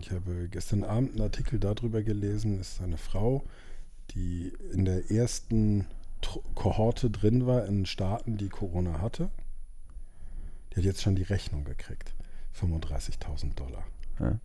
[0.00, 3.42] Ich habe gestern Abend einen Artikel darüber gelesen, es ist eine Frau,
[4.12, 5.86] die in der ersten
[6.54, 9.30] Kohorte drin war in Staaten, die Corona hatte.
[10.78, 12.14] Hat jetzt schon die Rechnung gekriegt.
[12.54, 13.84] 35.000 Dollar.
[14.20, 14.38] Ja.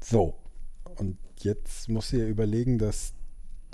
[0.00, 0.38] So,
[0.96, 3.12] und jetzt muss ja überlegen, dass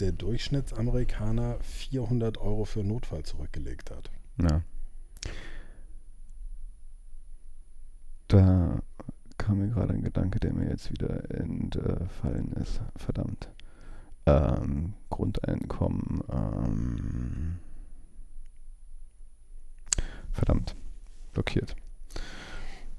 [0.00, 4.10] der Durchschnittsamerikaner 400 Euro für Notfall zurückgelegt hat.
[4.42, 4.62] Ja.
[8.26, 8.82] Da
[9.38, 12.80] kam mir gerade ein Gedanke, der mir jetzt wieder entfallen ist.
[12.96, 13.48] Verdammt.
[14.26, 16.20] Ähm, Grundeinkommen.
[16.32, 17.60] Ähm,
[20.34, 20.76] verdammt.
[21.32, 21.74] Blockiert.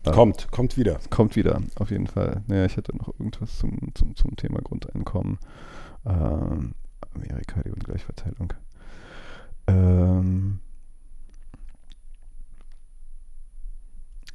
[0.03, 0.99] Kommt, kommt wieder.
[1.09, 2.43] Kommt wieder, auf jeden Fall.
[2.47, 5.39] Naja, ich hatte noch irgendwas zum, zum, zum Thema Grundeinkommen.
[6.05, 6.75] Ähm,
[7.15, 8.53] Amerika, die Ungleichverteilung.
[9.67, 10.59] Ähm,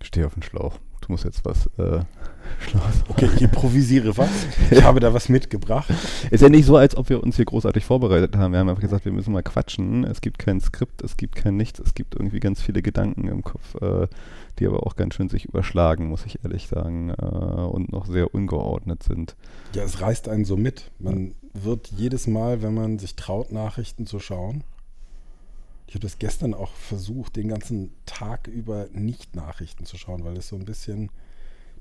[0.03, 0.79] stehe auf den Schlauch
[1.11, 2.05] du musst jetzt was äh,
[2.61, 4.31] Schlaues Okay, ich improvisiere was.
[4.71, 5.89] Ich habe da was mitgebracht.
[6.31, 8.53] Ist ja nicht so, als ob wir uns hier großartig vorbereitet haben.
[8.53, 10.05] Wir haben einfach gesagt, wir müssen mal quatschen.
[10.05, 11.81] Es gibt kein Skript, es gibt kein Nichts.
[11.81, 14.07] Es gibt irgendwie ganz viele Gedanken im Kopf, äh,
[14.59, 18.33] die aber auch ganz schön sich überschlagen, muss ich ehrlich sagen, äh, und noch sehr
[18.33, 19.35] ungeordnet sind.
[19.75, 20.91] Ja, es reißt einen so mit.
[20.99, 24.63] Man wird jedes Mal, wenn man sich traut, Nachrichten zu schauen,
[25.91, 30.37] ich habe das gestern auch versucht, den ganzen Tag über nicht Nachrichten zu schauen, weil
[30.37, 31.11] es so ein bisschen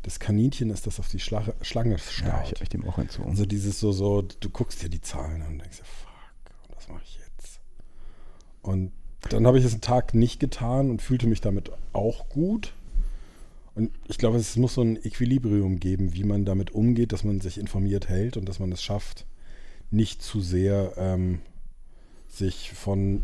[0.02, 2.48] das Kaninchen ist, das auf die Schla Schlange starrt.
[2.48, 3.30] Ja, ich habe dem auch entzogen.
[3.30, 7.04] Also dieses so, so, du guckst dir die Zahlen an und denkst, fuck, was mache
[7.04, 7.60] ich jetzt?
[8.64, 8.94] Und
[9.30, 12.74] dann habe ich es einen Tag nicht getan und fühlte mich damit auch gut.
[13.76, 17.42] Und ich glaube, es muss so ein Equilibrium geben, wie man damit umgeht, dass man
[17.42, 19.28] sich informiert hält und dass man es schafft,
[19.92, 21.42] nicht zu sehr ähm,
[22.28, 23.22] sich von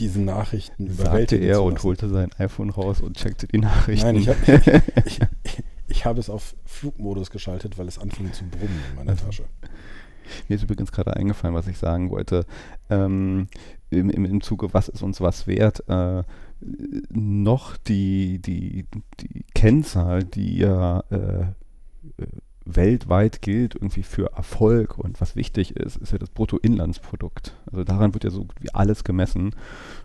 [0.00, 4.06] diesen Nachrichten überwältigen Sagte er und holte sein iPhone raus und checkte die Nachrichten.
[4.06, 4.36] Nein, ich, hab,
[5.06, 9.16] ich, ich, ich habe es auf Flugmodus geschaltet, weil es anfing zu brummen in meiner
[9.16, 9.44] Tasche.
[10.48, 12.46] Mir ist übrigens gerade eingefallen, was ich sagen wollte.
[12.90, 13.48] Ähm,
[13.90, 15.84] im, im, Im Zuge, was ist uns was wert?
[15.88, 16.24] Äh,
[17.10, 18.86] noch die, die,
[19.20, 21.46] die Kennzahl, die ja äh,
[22.66, 27.56] weltweit gilt irgendwie für Erfolg und was wichtig ist, ist ja das Bruttoinlandsprodukt.
[27.70, 29.54] Also daran wird ja so wie alles gemessen,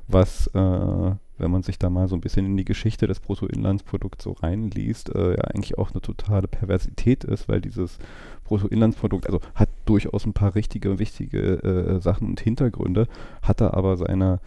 [0.08, 4.24] was, äh, wenn man sich da mal so ein bisschen in die Geschichte des Bruttoinlandsprodukts
[4.24, 7.98] so reinliest, äh, ja eigentlich auch eine totale Perversität ist, weil dieses
[8.44, 13.08] Bruttoinlandsprodukt, also hat durchaus ein paar richtige, wichtige äh, Sachen und Hintergründe,
[13.42, 14.40] hat da aber seine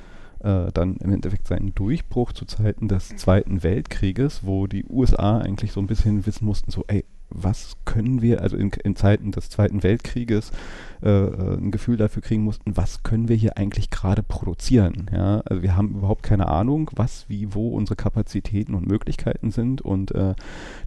[0.45, 5.73] äh, dann im Endeffekt seinen Durchbruch zu Zeiten des Zweiten Weltkrieges, wo die USA eigentlich
[5.73, 9.51] so ein bisschen wissen mussten, so, ey, was können wir, also in, in Zeiten des
[9.51, 10.53] Zweiten Weltkrieges,
[11.03, 15.11] äh, äh, ein Gefühl dafür kriegen mussten, was können wir hier eigentlich gerade produzieren.
[15.13, 15.41] Ja?
[15.45, 19.83] Also wir haben überhaupt keine Ahnung, was, wie, wo unsere Kapazitäten und Möglichkeiten sind.
[19.83, 20.35] Und äh,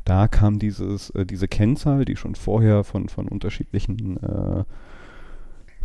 [0.06, 4.64] da kam dieses, äh, diese Kennzahl, die schon vorher von, von unterschiedlichen äh,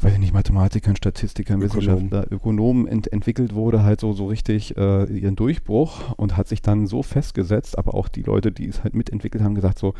[0.03, 2.11] weiß ich nicht, Mathematikern, Statistikern, Ökonomen.
[2.11, 6.61] Wissenschaftler, Ökonomen ent entwickelt wurde, halt so, so richtig äh, ihren Durchbruch und hat sich
[6.61, 9.95] dann so festgesetzt, aber auch die Leute, die es halt mitentwickelt haben, gesagt so,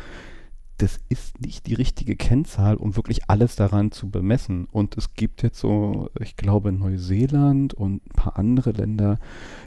[0.77, 4.65] das ist nicht die richtige Kennzahl, um wirklich alles daran zu bemessen.
[4.71, 9.19] Und es gibt jetzt so, ich glaube, Neuseeland und ein paar andere Länder,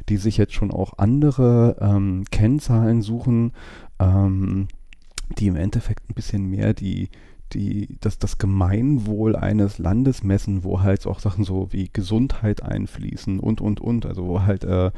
[0.08, 3.52] die sich jetzt schon auch andere ähm, Kennzahlen suchen,
[4.00, 4.68] ähm,
[5.38, 7.08] die im Endeffekt ein bisschen mehr die,
[7.52, 13.38] die, das, das Gemeinwohl eines Landes messen, wo halt auch Sachen so wie Gesundheit einfließen
[13.38, 14.06] und, und, und.
[14.06, 14.90] Also wo halt äh,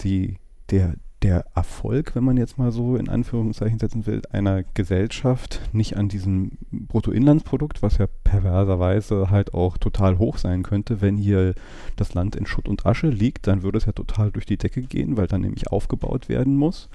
[0.00, 0.36] die,
[0.70, 5.96] der, der Erfolg, wenn man jetzt mal so in Anführungszeichen setzen will, einer Gesellschaft nicht
[5.96, 11.54] an diesem Bruttoinlandsprodukt, was ja perverserweise halt auch total hoch sein könnte, wenn hier
[11.96, 14.82] das Land in Schutt und Asche liegt, dann würde es ja total durch die Decke
[14.82, 16.88] gehen, weil dann nämlich aufgebaut werden muss.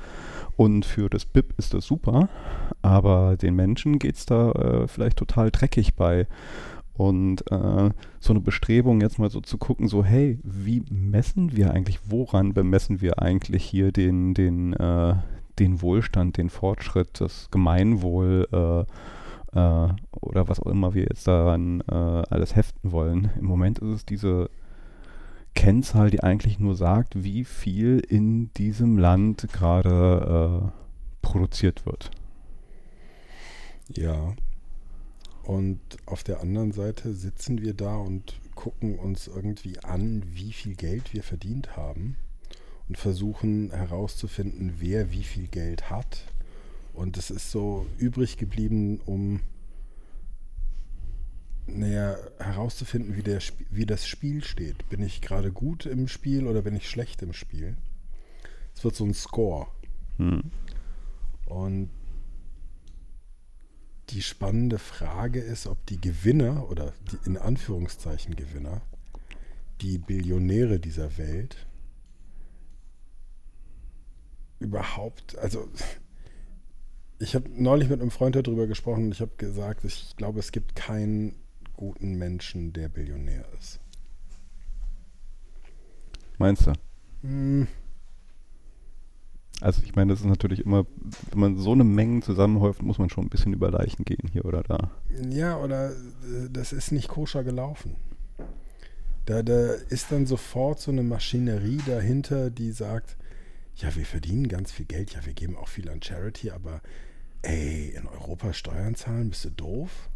[0.56, 2.30] Und für das BIP ist das super,
[2.82, 6.28] aber den Menschen geht es da äh, vielleicht total dreckig bei.
[6.98, 11.72] Und äh, so eine Bestrebung jetzt mal so zu gucken, so hey, wie messen wir
[11.72, 15.16] eigentlich, woran bemessen wir eigentlich hier den, den, äh,
[15.60, 21.82] den Wohlstand, den Fortschritt, das Gemeinwohl äh, äh oder was auch immer wir jetzt daran
[21.82, 23.30] äh, alles heften wollen.
[23.38, 24.50] Im Moment ist es diese
[25.54, 30.72] Kennzahl, die eigentlich nur sagt, wie viel in diesem Land gerade äh,
[31.22, 32.12] produziert wird.
[33.96, 34.34] Ja,
[35.48, 40.76] und auf der anderen Seite sitzen wir da und gucken uns irgendwie an, wie viel
[40.76, 42.18] Geld wir verdient haben
[42.90, 46.26] und versuchen herauszufinden, wer wie viel Geld hat.
[46.92, 49.40] Und es ist so übrig geblieben, um
[51.66, 54.90] naja, herauszufinden, wie, der, wie das Spiel steht.
[54.90, 57.78] Bin ich gerade gut im Spiel oder bin ich schlecht im Spiel?
[58.76, 59.68] Es wird so ein Score.
[60.18, 60.42] Hm.
[61.46, 61.90] Und
[64.10, 68.82] die spannende Frage ist, ob die Gewinner oder die in Anführungszeichen Gewinner,
[69.82, 71.68] die Billionäre dieser Welt,
[74.60, 75.70] überhaupt, also
[77.20, 80.52] ich habe neulich mit einem Freund darüber gesprochen und ich habe gesagt, ich glaube, es
[80.52, 81.36] gibt keinen
[81.76, 83.80] guten Menschen, der Billionär ist.
[86.38, 86.74] Meinst du?
[87.22, 87.68] Hm,
[89.62, 90.86] also ich meine, das ist natürlich immer,
[91.32, 94.46] wenn man so eine Menge zusammenhäuft, muss man schon ein bisschen über Leichen gehen hier
[94.46, 94.92] oder da.
[95.30, 97.96] Ja, oder äh, das ist nicht koscher gelaufen.
[99.26, 103.18] Da, da ist dann sofort so eine Maschinerie dahinter, die sagt,
[103.76, 106.82] ja, wir verdienen ganz viel Geld, ja, wir geben auch viel an Charity, aber
[107.42, 110.10] ey, in Europa Steuern zahlen, bist du doof?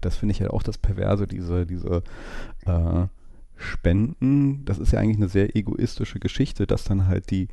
[0.00, 2.02] Das finde ich halt auch das Perverse, diese, diese
[2.66, 3.06] äh,
[3.56, 7.48] Spenden, das ist ja eigentlich eine sehr egoistische Geschichte, dass dann halt die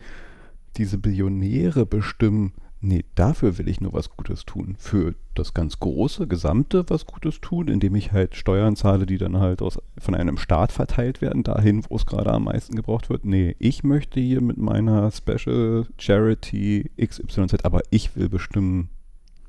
[0.77, 4.75] diese Billionäre bestimmen, nee, dafür will ich nur was Gutes tun.
[4.77, 9.38] Für das ganz große, gesamte was Gutes tun, indem ich halt Steuern zahle, die dann
[9.38, 13.25] halt aus, von einem Staat verteilt werden, dahin, wo es gerade am meisten gebraucht wird.
[13.25, 18.89] Nee, ich möchte hier mit meiner Special Charity XYZ, aber ich will bestimmen,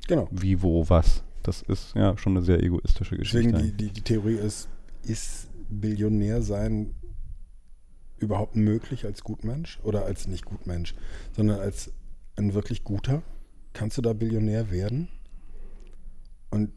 [0.06, 0.28] genau.
[0.30, 1.24] wie, wo, was.
[1.42, 3.50] Das ist ja schon eine sehr egoistische Geschichte.
[3.52, 4.68] Deswegen die, die, die Theorie ist,
[5.04, 6.94] ist Billionär sein
[8.22, 10.94] überhaupt möglich als Gutmensch oder als nicht Gutmensch,
[11.34, 11.92] sondern als
[12.36, 13.22] ein wirklich guter?
[13.72, 15.08] Kannst du da Billionär werden?
[16.50, 16.70] Und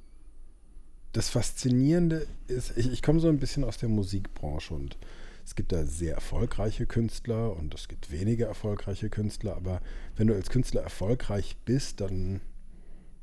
[1.12, 4.98] das Faszinierende ist, ich, ich komme so ein bisschen aus der Musikbranche und
[5.46, 9.82] es gibt da sehr erfolgreiche Künstler und es gibt weniger erfolgreiche Künstler, aber
[10.16, 12.42] wenn du als Künstler erfolgreich bist, dann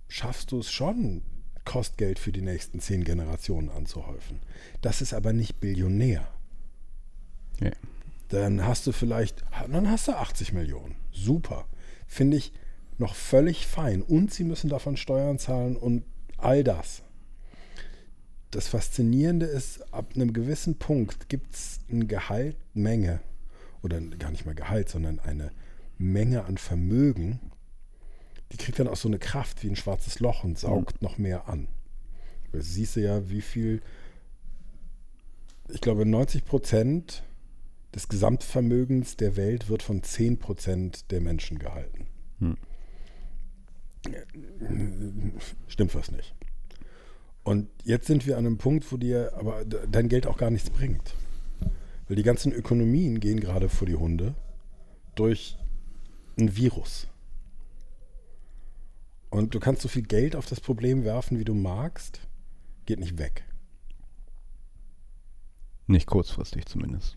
[0.08, 1.22] schaffst du es schon,
[1.64, 4.40] Kostgeld für die nächsten zehn Generationen anzuhäufen.
[4.80, 6.26] Das ist aber nicht Billionär.
[7.60, 7.70] Ja
[8.32, 10.96] dann hast du vielleicht, dann hast du 80 Millionen.
[11.12, 11.66] Super.
[12.06, 12.52] Finde ich
[12.98, 14.02] noch völlig fein.
[14.02, 16.04] Und sie müssen davon Steuern zahlen und
[16.38, 17.02] all das.
[18.50, 23.20] Das Faszinierende ist, ab einem gewissen Punkt gibt es eine Gehaltmenge,
[23.82, 25.50] oder gar nicht mal Gehalt, sondern eine
[25.98, 27.40] Menge an Vermögen,
[28.52, 31.06] die kriegt dann auch so eine Kraft wie ein schwarzes Loch und saugt mhm.
[31.06, 31.68] noch mehr an.
[32.52, 33.80] Du siehst ja, wie viel,
[35.68, 37.22] ich glaube 90 Prozent
[37.95, 42.07] des Gesamtvermögens der Welt wird von 10% der Menschen gehalten.
[42.38, 42.57] Hm.
[45.68, 46.34] Stimmt was nicht.
[47.45, 50.70] Und jetzt sind wir an einem Punkt, wo dir aber dein Geld auch gar nichts
[50.70, 51.14] bringt.
[52.09, 54.34] Weil die ganzen Ökonomien gehen gerade vor die Hunde
[55.14, 55.57] durch
[56.38, 57.09] ein Virus.
[59.30, 62.20] Und du kannst so viel Geld auf das Problem werfen, wie du magst,
[62.86, 63.45] geht nicht weg.
[65.86, 67.16] Nicht kurzfristig zumindest.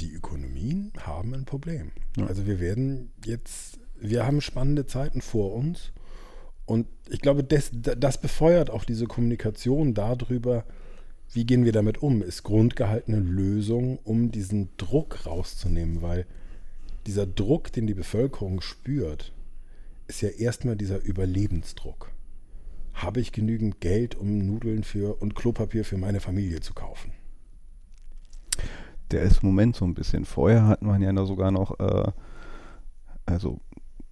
[0.00, 1.92] Die Ökonomien haben ein Problem.
[2.16, 2.26] Ja.
[2.26, 5.92] Also wir werden jetzt, wir haben spannende Zeiten vor uns.
[6.66, 10.64] Und ich glaube, das, das befeuert auch diese Kommunikation darüber,
[11.32, 16.26] wie gehen wir damit um, ist Grundgehalt eine Lösung, um diesen Druck rauszunehmen, weil
[17.06, 19.32] dieser Druck, den die Bevölkerung spürt,
[20.08, 22.10] ist ja erstmal dieser Überlebensdruck.
[22.94, 27.12] Habe ich genügend Geld, um Nudeln für und Klopapier für meine Familie zu kaufen?
[29.10, 30.24] Der ist im Moment so ein bisschen.
[30.24, 32.10] Vorher hat man ja sogar noch, äh,
[33.26, 33.60] also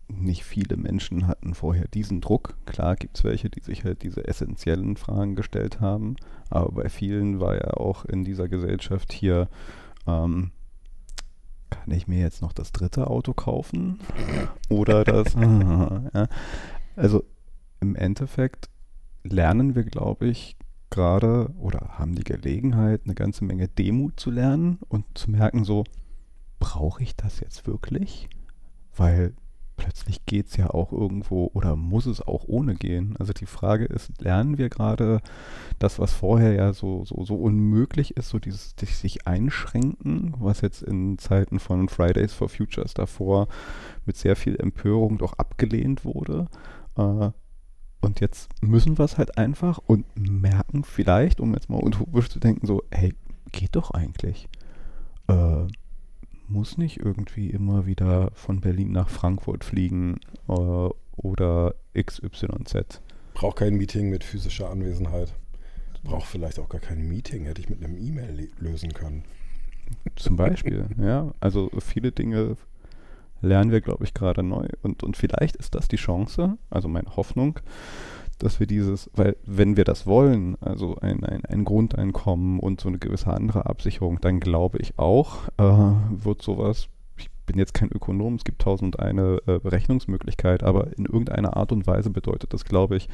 [0.09, 2.57] nicht viele Menschen hatten vorher diesen Druck.
[2.67, 6.17] Klar gibt es welche, die sich halt diese essentiellen Fragen gestellt haben,
[6.49, 9.49] aber bei vielen war ja auch in dieser Gesellschaft hier,
[10.07, 10.53] ähm,
[11.71, 13.99] kann ich mir jetzt noch das dritte Auto kaufen?
[14.69, 15.35] Oder das?
[15.35, 16.29] ja.
[16.95, 17.25] Also
[17.81, 18.71] im Endeffekt
[19.25, 20.57] lernen wir, glaube ich,
[20.97, 25.85] gerade oder haben die Gelegenheit, eine ganze Menge Demut zu lernen und zu merken, so,
[26.59, 28.29] brauche ich das jetzt wirklich?
[28.97, 29.35] Weil
[29.77, 33.15] plötzlich geht es ja auch irgendwo oder muss es auch ohne gehen.
[33.19, 35.21] Also die Frage ist, lernen wir gerade
[35.79, 40.63] das, was vorher ja so, so, so unmöglich ist, so dieses, dieses sich einschränken, was
[40.63, 43.49] jetzt in Zeiten von Fridays for Futures davor
[44.07, 46.47] mit sehr viel Empörung doch abgelehnt wurde.
[46.97, 47.31] Äh,
[48.07, 52.39] und jetzt müssen wir es halt einfach und merken vielleicht, um jetzt mal utopisch zu
[52.39, 53.15] denken, so, hey,
[53.51, 54.49] geht doch eigentlich.
[55.27, 55.67] Äh,
[56.47, 63.01] muss nicht irgendwie immer wieder von Berlin nach Frankfurt fliegen äh, oder XYZ.
[63.35, 65.35] Braucht kein Meeting mit physischer Anwesenheit.
[66.05, 69.25] Braucht vielleicht auch gar kein Meeting, hätte ich mit einem E-Mail lösen können.
[70.15, 71.33] Zum Beispiel, ja.
[71.41, 72.57] Also viele Dinge
[73.41, 74.67] lernen wir, glaube ich, gerade neu.
[74.83, 77.61] Und, und vielleicht ist das die Chance, also meine Hoffnung,
[78.39, 82.89] dass wir dieses, weil wenn wir das wollen, also ein, ein, ein Grundeinkommen und so
[82.89, 85.63] eine gewisse andere Absicherung, dann glaube ich auch, äh,
[86.25, 91.07] wird sowas, ich bin jetzt kein Ökonom, es gibt tausend eine äh, Berechnungsmöglichkeit, aber in
[91.07, 93.09] irgendeiner Art und Weise bedeutet das, glaube ich,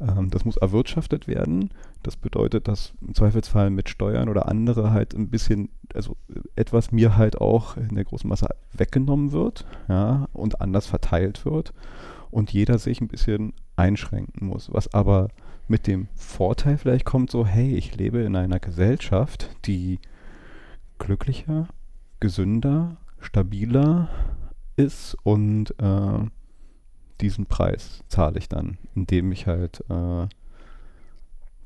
[0.00, 1.70] ähm, das muss erwirtschaftet werden.
[2.02, 6.16] Das bedeutet, dass im Zweifelsfall mit Steuern oder andere halt ein bisschen, also
[6.56, 11.72] etwas mir halt auch in der großen Masse weggenommen wird, ja, und anders verteilt wird
[12.30, 14.72] und jeder sich ein bisschen einschränken muss.
[14.72, 15.28] Was aber
[15.68, 20.00] mit dem Vorteil vielleicht kommt, so, hey, ich lebe in einer Gesellschaft, die
[20.98, 21.68] glücklicher,
[22.18, 24.08] gesünder, stabiler
[24.76, 26.24] ist und äh,
[27.20, 30.26] diesen Preis zahle ich dann, indem ich halt äh,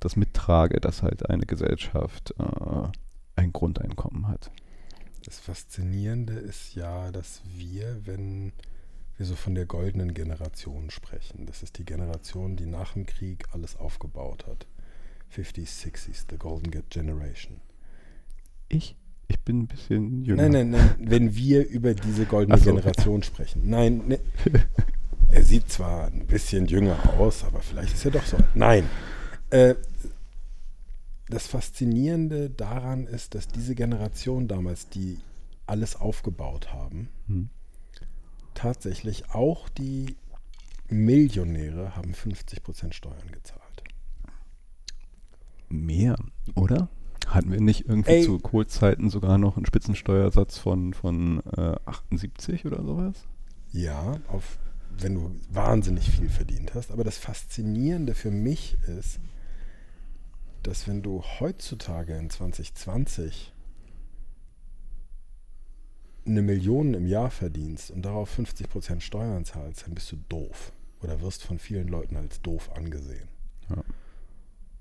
[0.00, 2.88] das mittrage, dass halt eine Gesellschaft äh,
[3.36, 4.50] ein Grundeinkommen hat.
[5.24, 8.52] Das Faszinierende ist ja, dass wir, wenn
[9.16, 13.44] wir so von der goldenen Generation sprechen, das ist die Generation, die nach dem Krieg
[13.52, 14.66] alles aufgebaut hat.
[15.34, 17.60] 50s, 60s, the Golden Generation.
[18.68, 18.96] Ich?
[19.26, 20.42] Ich bin ein bisschen jünger.
[20.42, 22.70] Nein, nein, nein, wenn wir über diese goldene so.
[22.70, 23.62] Generation sprechen.
[23.64, 24.20] Nein, ne,
[25.30, 28.36] er sieht zwar ein bisschen jünger aus, aber vielleicht ist er doch so.
[28.54, 28.88] Nein.
[29.50, 29.74] Äh,
[31.28, 35.18] das Faszinierende daran ist, dass diese Generation damals, die
[35.66, 37.48] alles aufgebaut haben, hm.
[38.54, 40.16] tatsächlich auch die
[40.88, 43.62] Millionäre haben 50% Steuern gezahlt.
[45.68, 46.16] Mehr,
[46.54, 46.88] oder?
[47.26, 48.24] Hatten wir nicht irgendwie Ey.
[48.24, 53.26] zu Kohlzeiten sogar noch einen Spitzensteuersatz von, von äh, 78 oder sowas?
[53.72, 54.58] Ja, auf,
[54.98, 56.90] wenn du wahnsinnig viel verdient hast.
[56.90, 59.20] Aber das Faszinierende für mich ist,
[60.62, 63.52] dass wenn du heutzutage in 2020
[66.26, 70.72] eine Million im Jahr verdienst und darauf 50% Steuern zahlst, dann bist du doof.
[71.02, 73.28] Oder wirst von vielen Leuten als doof angesehen.
[73.68, 73.84] Ja.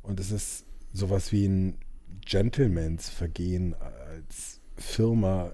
[0.03, 1.77] Und es ist sowas wie ein
[2.25, 5.53] Gentlemans Vergehen als Firma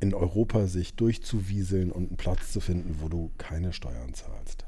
[0.00, 4.64] in Europa sich durchzuwieseln und einen Platz zu finden, wo du keine Steuern zahlst.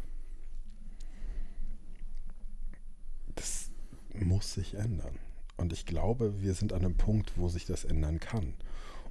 [3.35, 3.71] Das
[4.15, 5.19] muss sich ändern.
[5.57, 8.55] Und ich glaube, wir sind an einem Punkt, wo sich das ändern kann.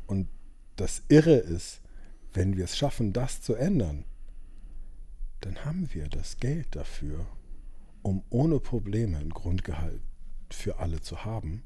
[0.05, 0.27] Und
[0.75, 1.81] das Irre ist,
[2.33, 4.05] wenn wir es schaffen, das zu ändern,
[5.41, 7.25] dann haben wir das Geld dafür,
[8.03, 10.01] um ohne Probleme ein Grundgehalt
[10.49, 11.63] für alle zu haben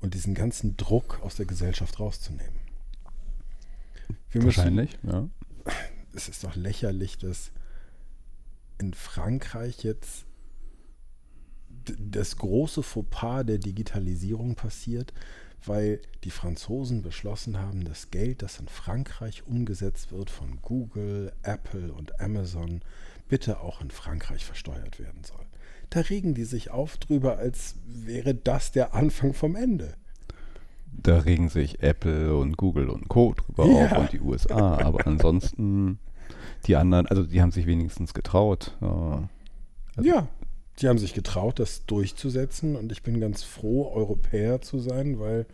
[0.00, 2.65] und diesen ganzen Druck aus der Gesellschaft rauszunehmen.
[4.36, 5.30] Wir Wahrscheinlich, müssen,
[5.66, 5.72] ja.
[6.14, 7.52] Es ist doch lächerlich, dass
[8.78, 10.26] in Frankreich jetzt
[11.98, 15.14] das große Fauxpas der Digitalisierung passiert,
[15.64, 21.92] weil die Franzosen beschlossen haben, das Geld, das in Frankreich umgesetzt wird von Google, Apple
[21.92, 22.82] und Amazon,
[23.28, 25.46] bitte auch in Frankreich versteuert werden soll.
[25.88, 29.96] Da regen die sich auf drüber, als wäre das der Anfang vom Ende.
[30.92, 33.34] Da regen sich Apple und Google und Co.
[33.34, 33.86] drüber Ja.
[33.92, 34.78] auf und die USA.
[34.78, 35.98] Aber ansonsten,
[36.66, 38.76] die anderen, also die haben sich wenigstens getraut.
[38.80, 39.28] Also-
[40.08, 40.28] ja,
[40.80, 45.46] die haben sich getraut, das durchzusetzen und ich bin ganz froh, Europäer zu sein, weil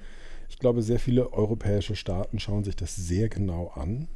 [0.49, 4.09] ich glaube, sehr viele europäische Staaten schauen sich das sehr genau an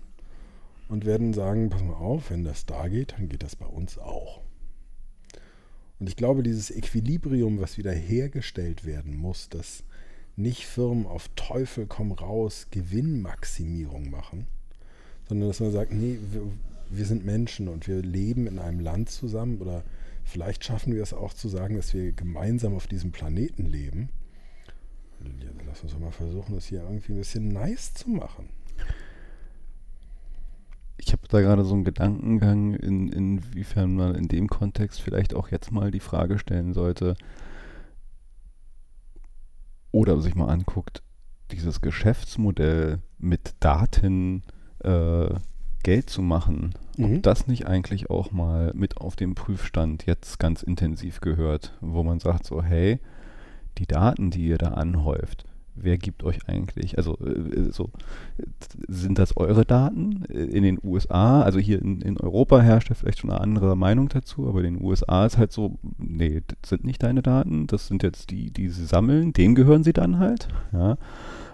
[0.89, 3.99] und werden sagen, pass mal auf, wenn das da geht, dann geht das bei uns
[3.99, 4.41] auch.
[5.99, 9.83] Und ich glaube, dieses Equilibrium, was wieder hergestellt werden muss, dass
[10.37, 14.47] nicht Firmen auf Teufel komm raus Gewinnmaximierung machen,
[15.29, 16.43] sondern dass man sagt, nee, wir,
[16.91, 19.83] wir sind Menschen und wir leben in einem Land zusammen oder
[20.25, 24.11] vielleicht schaffen wir es auch zu sagen, dass wir gemeinsam auf diesem Planeten leben.
[25.67, 28.51] Lass uns doch mal versuchen, das hier irgendwie ein bisschen nice zu machen.
[30.99, 35.49] Ich habe da gerade so einen Gedankengang, in, inwiefern man in dem Kontext vielleicht auch
[35.51, 37.17] jetzt mal die Frage stellen sollte
[39.97, 41.03] oder sich mal anguckt,
[41.53, 44.43] dieses Geschäftsmodell mit Daten
[44.85, 45.29] äh,
[45.83, 47.17] Geld zu machen, Mhm.
[47.17, 52.03] ob das nicht eigentlich auch mal mit auf den Prüfstand jetzt ganz intensiv gehört, wo
[52.03, 52.99] man sagt so, hey,
[53.79, 55.45] die Daten, die ihr da anhäuft,
[55.77, 57.91] wer gibt euch eigentlich, also äh, so,
[58.39, 58.45] äh,
[58.89, 61.43] sind das eure Daten in den USA?
[61.43, 64.75] Also hier in, in Europa herrscht ja vielleicht schon eine andere Meinung dazu, aber in
[64.75, 68.51] den USA ist halt so, nee, das sind nicht deine Daten, das sind jetzt die,
[68.51, 70.97] die sie sammeln, denen gehören sie dann halt, ja.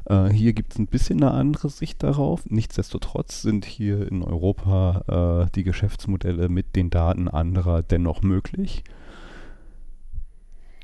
[0.05, 2.43] Äh, hier gibt es ein bisschen eine andere Sicht darauf.
[2.49, 8.83] Nichtsdestotrotz sind hier in Europa äh, die Geschäftsmodelle mit den Daten anderer dennoch möglich.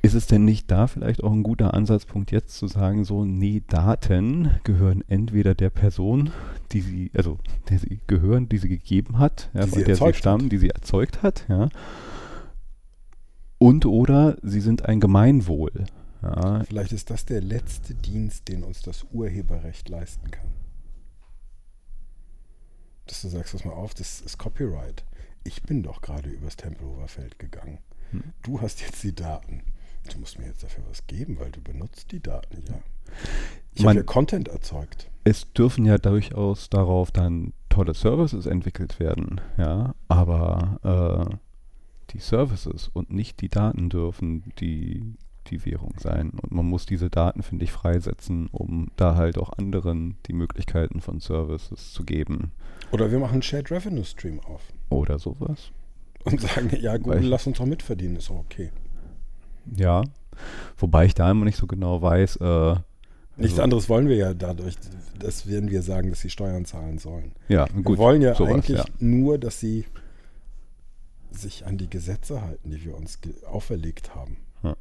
[0.00, 3.62] Ist es denn nicht da vielleicht auch ein guter Ansatzpunkt jetzt zu sagen, so, nee,
[3.66, 6.30] Daten gehören entweder der Person,
[6.70, 7.38] die sie, also
[7.68, 10.52] der sie gehören, die sie gegeben hat, ja, Die von der sie stammen, hat.
[10.52, 11.68] die sie erzeugt hat, ja.
[13.58, 15.86] Und oder sie sind ein Gemeinwohl.
[16.22, 20.46] Ja, Vielleicht ist das der letzte Dienst, den uns das Urheberrecht leisten kann.
[23.06, 25.04] Dass du sagst, pass mal auf, das ist Copyright.
[25.42, 27.78] Ich bin doch gerade übers Tempelhofer Feld gegangen.
[28.10, 28.22] Hm.
[28.42, 29.62] Du hast jetzt die Daten.
[30.08, 32.78] Du musst mir jetzt dafür was geben, weil du benutzt die Daten, ja.
[33.74, 35.10] Ich habe ja Content erzeugt.
[35.24, 41.36] es dürfen ja durchaus darauf dann tolle Services entwickelt werden, ja, aber äh,
[42.12, 45.14] die Services und nicht die Daten dürfen die,
[45.48, 46.30] die Währung sein.
[46.30, 51.00] Und man muss diese Daten, finde ich, freisetzen, um da halt auch anderen die Möglichkeiten
[51.00, 52.52] von Services zu geben
[52.90, 55.70] Oder wir machen einen Shared Revenue Stream auf oder sowas.
[56.24, 58.70] und sagen, ja, Google, lass uns doch mitverdienen, ist auch okay.
[59.76, 60.02] Ja,
[60.76, 62.36] wobei ich da immer nicht so genau weiß.
[62.36, 62.74] Äh,
[63.36, 64.74] Nichts also- anderes wollen wir ja dadurch,
[65.18, 67.32] dass werden wir sagen, dass sie Steuern zahlen sollen.
[67.48, 67.98] Ja, Wir gut.
[67.98, 68.84] wollen ja sowas, eigentlich ja.
[68.98, 69.84] nur, dass sie
[71.30, 74.38] sich an die Gesetze halten, die wir uns auferlegt haben.
[74.62, 74.76] Ja.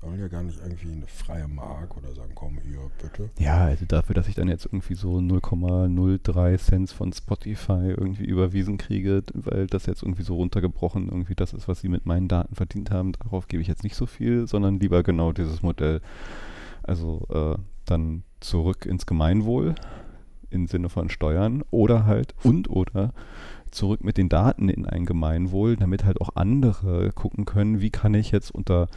[0.00, 3.28] Wir wollen ja gar nicht irgendwie eine freie Mark oder sagen, komm hier, bitte.
[3.38, 8.78] Ja, also dafür, dass ich dann jetzt irgendwie so 0,03 Cent von Spotify irgendwie überwiesen
[8.78, 12.54] kriege, weil das jetzt irgendwie so runtergebrochen irgendwie das ist, was sie mit meinen Daten
[12.54, 16.00] verdient haben, darauf gebe ich jetzt nicht so viel, sondern lieber genau dieses Modell.
[16.82, 19.74] Also äh, dann zurück ins Gemeinwohl
[20.48, 23.12] im Sinne von Steuern oder halt und oder
[23.70, 28.14] zurück mit den Daten in ein Gemeinwohl, damit halt auch andere gucken können, wie kann
[28.14, 28.88] ich jetzt unter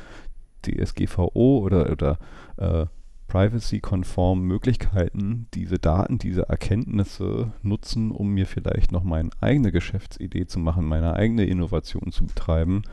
[0.63, 2.17] DSGVO oder, oder
[2.57, 2.85] äh,
[3.27, 10.59] privacy-konform Möglichkeiten, diese Daten, diese Erkenntnisse nutzen, um mir vielleicht noch meine eigene Geschäftsidee zu
[10.59, 12.83] machen, meine eigene Innovation zu betreiben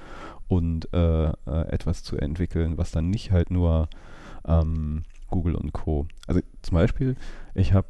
[0.48, 1.32] und äh, äh,
[1.68, 3.88] etwas zu entwickeln, was dann nicht halt nur
[4.46, 6.06] ähm, Google und Co.
[6.26, 7.16] Also zum Beispiel,
[7.54, 7.88] ich habe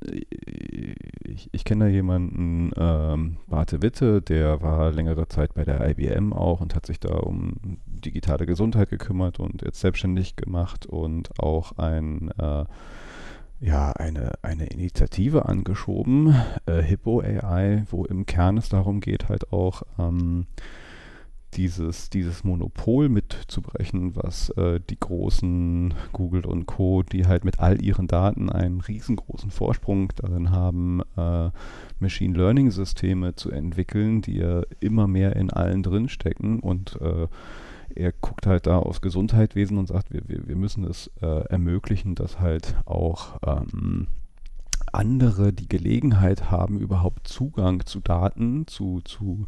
[0.00, 6.32] ich, ich kenne da jemanden, ähm, Barte Witte, der war längere Zeit bei der IBM
[6.32, 11.78] auch und hat sich da um digitale Gesundheit gekümmert und jetzt selbstständig gemacht und auch
[11.78, 12.64] ein, äh,
[13.60, 16.34] ja, eine, eine Initiative angeschoben,
[16.66, 20.46] äh, Hippo AI, wo im Kern es darum geht, halt auch ähm,
[21.54, 27.82] dieses, dieses Monopol mitzubrechen, was äh, die großen Google und Co., die halt mit all
[27.82, 31.50] ihren Daten einen riesengroßen Vorsprung darin haben, äh,
[31.98, 37.26] Machine Learning Systeme zu entwickeln, die ja immer mehr in allen drin stecken und äh,
[37.94, 42.14] er guckt halt da aufs Gesundheitswesen und sagt, wir, wir, wir müssen es äh, ermöglichen,
[42.14, 44.06] dass halt auch ähm,
[44.92, 49.44] andere die Gelegenheit haben, überhaupt Zugang zu Daten, zu, zu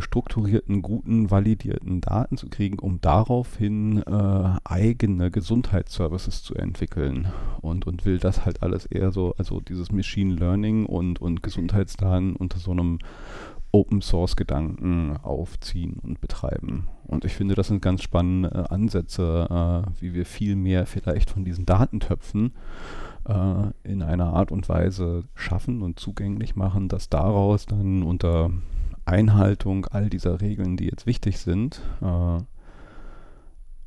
[0.00, 7.26] strukturierten, guten, validierten Daten zu kriegen, um daraufhin äh, eigene Gesundheitsservices zu entwickeln.
[7.60, 12.36] Und, und will das halt alles eher so, also dieses Machine Learning und, und Gesundheitsdaten
[12.36, 12.98] unter so einem
[13.74, 16.86] Open Source Gedanken aufziehen und betreiben.
[17.08, 21.44] Und ich finde, das sind ganz spannende Ansätze, äh, wie wir viel mehr vielleicht von
[21.44, 22.52] diesen Datentöpfen
[23.28, 28.50] äh, in einer Art und Weise schaffen und zugänglich machen, dass daraus dann unter
[29.04, 32.38] Einhaltung all dieser Regeln, die jetzt wichtig sind, äh,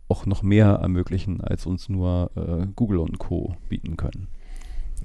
[0.10, 3.56] auch noch mehr ermöglichen, als uns nur äh, Google und Co.
[3.70, 4.28] bieten können.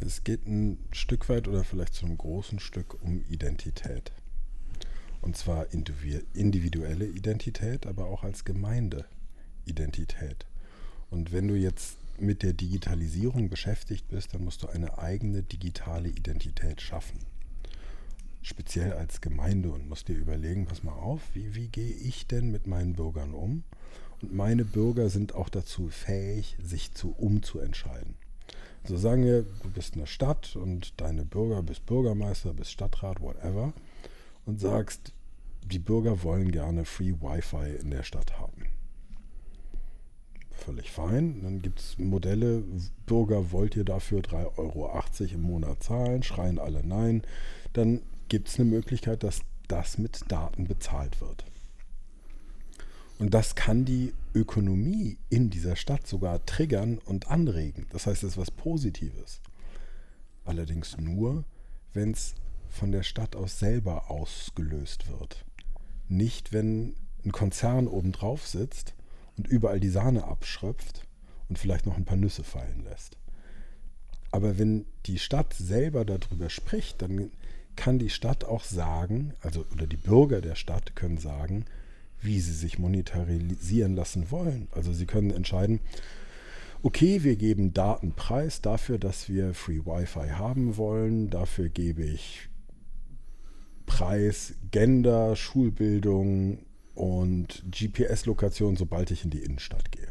[0.01, 4.13] Es geht ein Stück weit oder vielleicht zu einem großen Stück um Identität.
[5.21, 10.47] Und zwar individuelle Identität, aber auch als Gemeindeidentität.
[11.11, 16.09] Und wenn du jetzt mit der Digitalisierung beschäftigt bist, dann musst du eine eigene digitale
[16.09, 17.21] Identität schaffen.
[18.43, 22.51] Speziell als Gemeinde und musst dir überlegen, pass mal auf, wie, wie gehe ich denn
[22.51, 23.63] mit meinen Bürgern um?
[24.21, 28.15] Und meine Bürger sind auch dazu fähig, sich zu umzuentscheiden.
[28.85, 33.21] So also sagen wir, du bist eine Stadt und deine Bürger, bist Bürgermeister, bist Stadtrat,
[33.21, 33.73] whatever
[34.45, 35.13] und sagst,
[35.65, 38.67] die Bürger wollen gerne Free Wi-Fi in der Stadt haben.
[40.51, 41.43] Völlig fein.
[41.43, 42.65] Dann gibt es Modelle,
[43.07, 47.23] Bürger wollt ihr dafür 3,80 Euro im Monat zahlen, schreien alle nein.
[47.73, 48.03] Dann
[48.33, 51.45] gibt es eine Möglichkeit, dass das mit Daten bezahlt wird.
[53.19, 57.85] Und das kann die Ökonomie in dieser Stadt sogar triggern und anregen.
[57.91, 59.43] Das heißt, es ist was Positives.
[60.47, 61.45] Allerdings nur,
[61.93, 62.35] wenn es
[62.71, 65.45] von der Stadt aus selber ausgelöst wird.
[66.09, 66.95] Nicht, wenn
[67.27, 68.95] ein Konzern obendrauf sitzt
[69.37, 71.07] und überall die Sahne abschröpft
[71.51, 73.19] und vielleicht noch ein paar Nüsse fallen lässt.
[74.31, 77.31] Aber wenn die Stadt selber darüber spricht, dann
[77.77, 81.65] kann die Stadt auch sagen, also oder die Bürger der Stadt können sagen,
[82.21, 84.69] wie sie sich monetarisieren lassen wollen.
[84.73, 85.81] Also sie können entscheiden,
[86.83, 92.49] okay, wir geben Datenpreis dafür, dass wir Free Wi-Fi haben wollen, dafür gebe ich
[93.87, 96.65] Preis, Gender, Schulbildung
[96.95, 100.09] und GPS-Lokation, sobald ich in die Innenstadt gehe.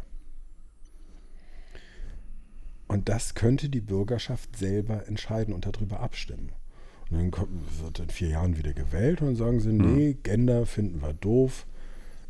[2.88, 6.51] Und das könnte die Bürgerschaft selber entscheiden und darüber abstimmen.
[7.12, 7.49] Und dann kommt,
[7.84, 9.95] wird in vier Jahren wieder gewählt und dann sagen sie, hm.
[9.95, 11.66] nee, Gender finden wir doof.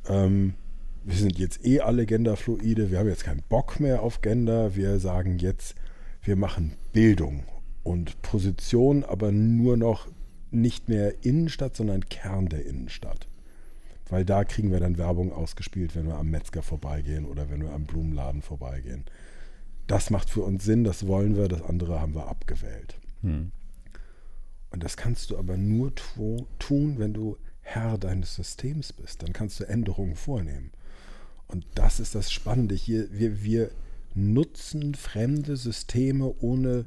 [0.08, 0.56] Ähm,
[1.04, 4.76] wir sind jetzt eh alle genderfluide, wir haben jetzt keinen Bock mehr auf Gender.
[4.76, 5.76] Wir sagen jetzt,
[6.24, 7.44] wir machen Bildung
[7.84, 10.08] und Position, aber nur noch
[10.52, 13.28] nicht mehr Innenstadt, sondern Kern der Innenstadt.
[14.10, 17.72] Weil da kriegen wir dann Werbung ausgespielt, wenn wir am Metzger vorbeigehen oder wenn wir
[17.72, 19.06] am Blumenladen vorbeigehen.
[19.88, 23.00] Das macht für uns Sinn, das wollen wir, das andere haben wir abgewählt.
[23.22, 23.52] Hm.
[24.72, 29.22] Und das kannst du aber nur tu tun, wenn du Herr deines Systems bist.
[29.22, 30.72] Dann kannst du Änderungen vornehmen.
[31.48, 32.76] Und das ist das Spannende.
[32.76, 33.72] Hier, wir, wir
[34.16, 36.86] nutzen fremde Systeme, ohne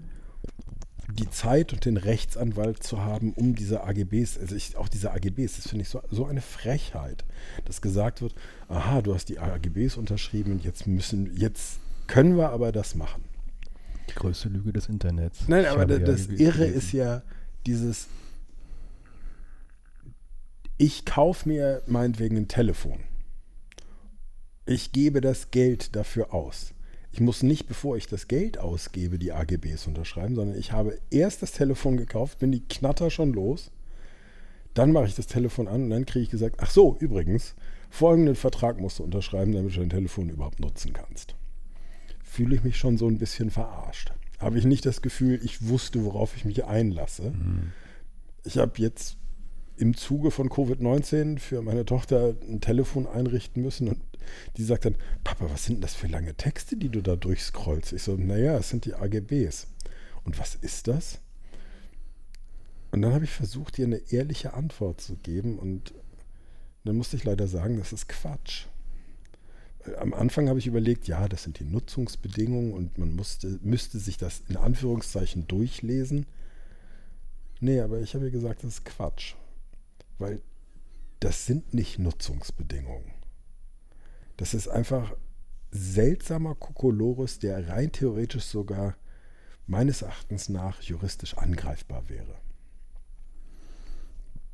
[1.13, 5.57] die Zeit und den Rechtsanwalt zu haben, um diese AGBs, also ich, auch diese AGBs,
[5.57, 7.25] das finde ich so, so eine Frechheit,
[7.67, 8.35] dass gesagt wird,
[8.69, 13.25] aha, du hast die AGBs unterschrieben und jetzt müssen, jetzt können wir aber das machen.
[14.11, 15.41] Die größte Lüge des Internets.
[15.47, 17.23] Nein, ich aber das Irre ist ja
[17.67, 18.09] dieses,
[20.77, 23.01] ich kaufe mir meinetwegen ein Telefon.
[24.67, 26.75] Ich gebe das Geld dafür aus.
[27.13, 31.43] Ich muss nicht, bevor ich das Geld ausgebe, die AGBs unterschreiben, sondern ich habe erst
[31.43, 33.71] das Telefon gekauft, bin die Knatter schon los.
[34.75, 37.55] Dann mache ich das Telefon an und dann kriege ich gesagt, ach so, übrigens,
[37.89, 41.37] folgenden Vertrag musst du unterschreiben, damit du dein Telefon überhaupt nutzen kannst.
[42.25, 44.13] Fühle ich mich schon so ein bisschen verarscht.
[44.45, 47.31] Habe ich nicht das Gefühl, ich wusste, worauf ich mich einlasse.
[47.31, 47.73] Mhm.
[48.45, 49.17] Ich habe jetzt
[49.77, 54.01] im Zuge von Covid-19 für meine Tochter ein Telefon einrichten müssen und
[54.57, 57.93] die sagt dann, Papa, was sind denn das für lange Texte, die du da durchscrollst?
[57.93, 59.67] Ich so, naja, es sind die AGBs.
[60.25, 61.21] Und was ist das?
[62.91, 65.95] Und dann habe ich versucht, ihr eine ehrliche Antwort zu geben und
[66.85, 68.67] dann musste ich leider sagen, das ist Quatsch.
[69.99, 74.17] Am Anfang habe ich überlegt, ja, das sind die Nutzungsbedingungen und man musste, müsste sich
[74.17, 76.27] das in Anführungszeichen durchlesen.
[77.61, 79.35] Nee, aber ich habe ihr gesagt, das ist Quatsch.
[80.19, 80.41] Weil
[81.21, 83.13] das sind nicht Nutzungsbedingungen.
[84.37, 85.15] Das ist einfach
[85.71, 88.97] seltsamer Kokolores, der rein theoretisch sogar
[89.67, 92.37] meines Erachtens nach juristisch angreifbar wäre.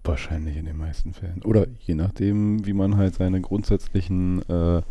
[0.02, 1.42] Wahrscheinlich in den meisten Fällen.
[1.42, 4.82] Oder je nachdem, wie man halt seine grundsätzlichen äh, äh,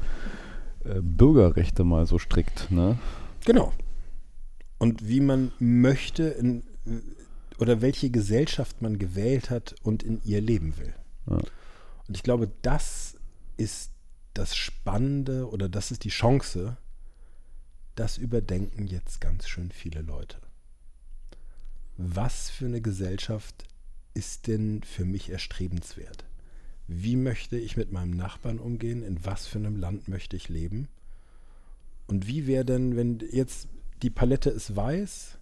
[1.02, 2.70] Bürgerrechte mal so strickt.
[2.72, 2.98] Ne?
[3.46, 3.74] Genau.
[4.78, 6.64] Und wie man möchte in,
[7.58, 10.94] oder welche Gesellschaft man gewählt hat und in ihr leben will.
[11.28, 11.38] Ja.
[11.38, 13.18] Und ich glaube, das
[13.58, 13.92] ist
[14.34, 16.78] das Spannende oder das ist die Chance,
[17.96, 20.38] das überdenken jetzt ganz schön viele Leute.
[21.98, 23.66] Was für eine Gesellschaft
[24.14, 26.26] ist denn für mich erstrebenswert?
[26.88, 29.04] Wie möchte ich mit meinem Nachbarn umgehen?
[29.04, 30.88] In was für einem Land möchte ich leben?
[32.08, 33.68] Und wie wäre denn, wenn jetzt
[34.02, 35.38] die Palette ist weiß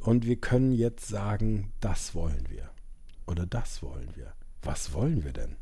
[0.00, 2.70] und wir können jetzt sagen, das wollen wir
[3.26, 4.34] oder das wollen wir.
[4.62, 5.56] Was wollen wir denn?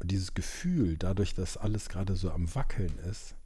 [0.00, 3.36] Und dieses Gefühl, dadurch, dass alles gerade so am Wackeln ist,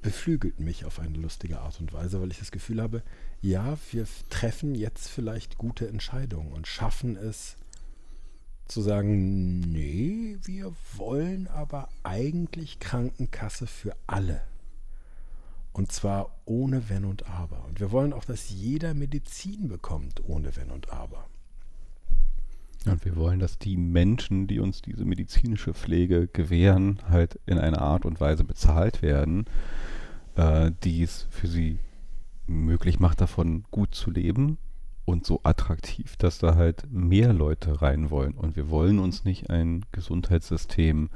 [0.00, 3.02] beflügelt mich auf eine lustige Art und Weise, weil ich das Gefühl habe,
[3.40, 7.56] ja, wir treffen jetzt vielleicht gute Entscheidungen und schaffen es
[8.66, 14.42] zu sagen, nee, wir wollen aber eigentlich Krankenkasse für alle.
[15.72, 17.64] Und zwar ohne Wenn und Aber.
[17.66, 21.26] Und wir wollen auch, dass jeder Medizin bekommt ohne Wenn und Aber.
[22.84, 27.80] Und wir wollen, dass die Menschen, die uns diese medizinische Pflege gewähren, halt in einer
[27.80, 29.46] Art und Weise bezahlt werden,
[30.36, 31.78] äh, die es für sie
[32.48, 34.58] möglich macht, davon gut zu leben
[35.04, 38.34] und so attraktiv, dass da halt mehr Leute rein wollen.
[38.34, 41.08] Und wir wollen uns nicht ein Gesundheitssystem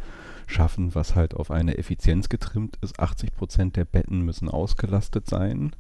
[0.47, 2.99] schaffen, was halt auf eine Effizienz getrimmt ist.
[2.99, 5.73] 80 Prozent der Betten müssen ausgelastet sein.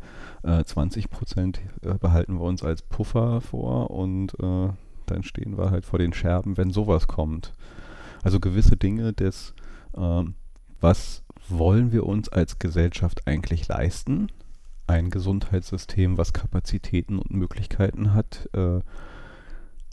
[0.42, 4.68] Äh, 20 Prozent äh, behalten wir uns als Puffer vor und äh,
[5.06, 7.52] dann stehen wir halt vor den Scherben, wenn sowas kommt.
[8.22, 9.54] Also gewisse Dinge des,
[9.96, 10.34] ähm,
[10.80, 14.28] was wollen wir uns als Gesellschaft eigentlich leisten?
[14.86, 18.80] Ein Gesundheitssystem, was Kapazitäten und Möglichkeiten hat, äh,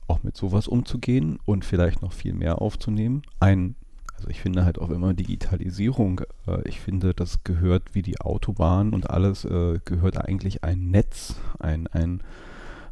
[0.08, 3.22] auch mit sowas umzugehen und vielleicht noch viel mehr aufzunehmen.
[3.40, 3.76] Ein,
[4.16, 8.94] also ich finde halt auch immer Digitalisierung, äh, ich finde, das gehört wie die Autobahn
[8.94, 12.22] und alles, äh, gehört eigentlich ein Netz, ein, ein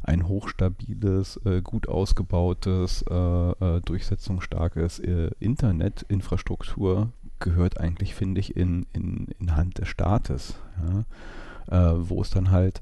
[0.08, 5.00] ein hochstabiles, äh, gut ausgebautes, äh, äh, durchsetzungsstarkes
[5.38, 11.04] Internetinfrastruktur gehört eigentlich, finde ich, in, in, in Hand des Staates, ja?
[11.70, 12.80] Äh, wo es dann halt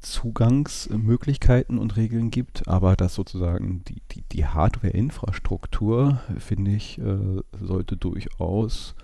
[0.00, 7.96] Zugangsmöglichkeiten und Regeln gibt, aber dass sozusagen die, die, die Hardware-Infrastruktur, finde ich, äh, sollte
[7.96, 8.94] durchaus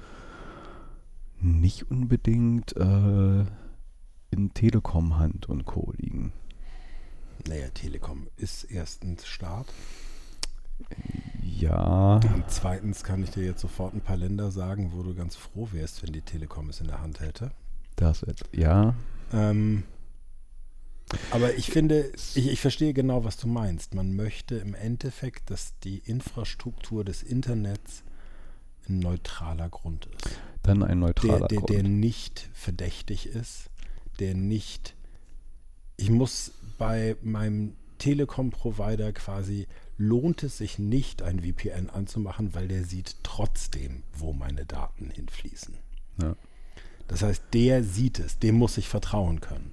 [1.38, 5.92] nicht unbedingt in Telekom-Hand und Co.
[5.96, 6.32] liegen.
[7.46, 9.66] Naja, Telekom ist erstens Staat.
[11.42, 12.16] Ja.
[12.16, 15.68] Und zweitens kann ich dir jetzt sofort ein paar Länder sagen, wo du ganz froh
[15.72, 17.50] wärst, wenn die Telekom es in der Hand hätte.
[17.96, 18.94] Das jetzt, ja.
[19.32, 19.84] Ähm,
[21.30, 23.94] aber ich finde, ich, ich verstehe genau, was du meinst.
[23.94, 28.02] Man möchte im Endeffekt, dass die Infrastruktur des Internets
[28.88, 30.38] ein neutraler Grund ist.
[30.62, 31.70] Dann ein neutraler der, der, Grund.
[31.70, 33.70] Der nicht verdächtig ist,
[34.18, 34.94] der nicht.
[35.96, 39.66] Ich muss bei meinem Telekom-Provider quasi
[39.96, 45.74] lohnt es sich nicht, ein VPN anzumachen, weil der sieht trotzdem, wo meine Daten hinfließen.
[46.20, 46.36] Ja.
[47.08, 49.72] Das heißt, der sieht es, dem muss ich vertrauen können.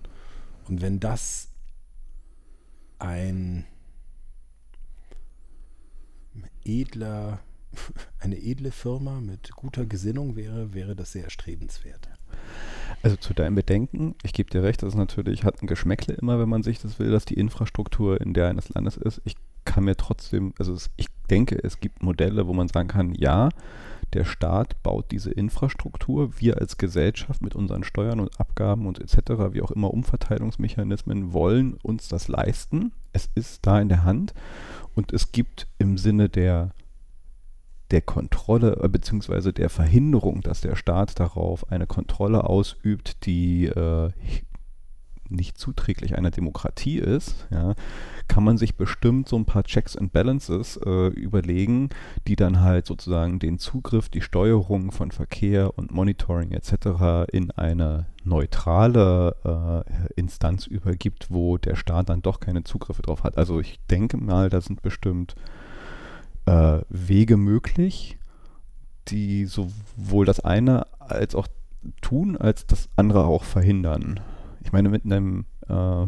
[0.67, 1.49] Und wenn das
[2.99, 3.65] ein
[6.63, 7.39] edler,
[8.19, 12.09] eine edle Firma mit guter Gesinnung wäre, wäre das sehr erstrebenswert.
[13.01, 16.39] Also zu deinem Bedenken, ich gebe dir recht, das ist natürlich, hat ein Geschmäckle immer,
[16.39, 19.21] wenn man sich das will, dass die Infrastruktur in der eines Landes ist.
[19.25, 23.13] Ich kann mir trotzdem, also es, ich denke, es gibt Modelle, wo man sagen kann,
[23.15, 23.49] ja,
[24.13, 29.53] der Staat baut diese Infrastruktur, wir als Gesellschaft mit unseren Steuern und Abgaben und etc.,
[29.53, 32.91] wie auch immer Umverteilungsmechanismen wollen uns das leisten.
[33.11, 34.33] Es ist da in der Hand
[34.95, 36.71] und es gibt im Sinne der
[37.91, 39.51] der Kontrolle äh, bzw.
[39.51, 44.09] der Verhinderung, dass der Staat darauf eine Kontrolle ausübt, die äh,
[45.29, 47.73] nicht zuträglich einer Demokratie ist, ja,
[48.27, 51.89] kann man sich bestimmt so ein paar Checks and Balances äh, überlegen,
[52.27, 57.31] die dann halt sozusagen den Zugriff, die Steuerung von Verkehr und Monitoring etc.
[57.31, 63.37] in eine neutrale äh, Instanz übergibt, wo der Staat dann doch keine Zugriffe drauf hat.
[63.37, 65.35] Also ich denke mal, da sind bestimmt
[66.45, 68.17] äh, Wege möglich,
[69.09, 71.47] die sowohl das eine als auch
[72.01, 74.19] tun, als das andere auch verhindern.
[74.63, 76.07] Ich meine, mit einem äh,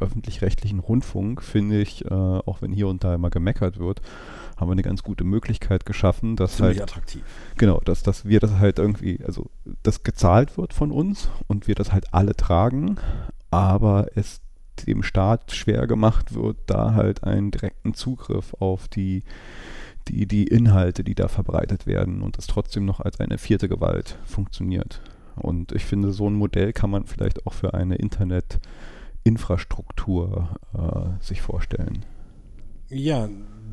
[0.00, 4.02] öffentlich-rechtlichen Rundfunk finde ich, äh, auch wenn hier und da immer gemeckert wird,
[4.56, 7.22] haben wir eine ganz gute Möglichkeit geschaffen, dass Ziemlich halt attraktiv.
[7.56, 9.50] genau, dass, dass wir das halt irgendwie, also
[9.82, 12.96] das gezahlt wird von uns und wir das halt alle tragen,
[13.50, 14.40] aber es
[14.86, 19.22] dem Staat schwer gemacht wird, da halt einen direkten Zugriff auf die,
[20.08, 24.18] die, die Inhalte, die da verbreitet werden und es trotzdem noch als eine vierte Gewalt
[24.24, 25.00] funktioniert.
[25.36, 31.42] Und ich finde, so ein Modell kann man vielleicht auch für eine Internetinfrastruktur äh, sich
[31.42, 32.04] vorstellen.
[32.88, 33.28] Ja,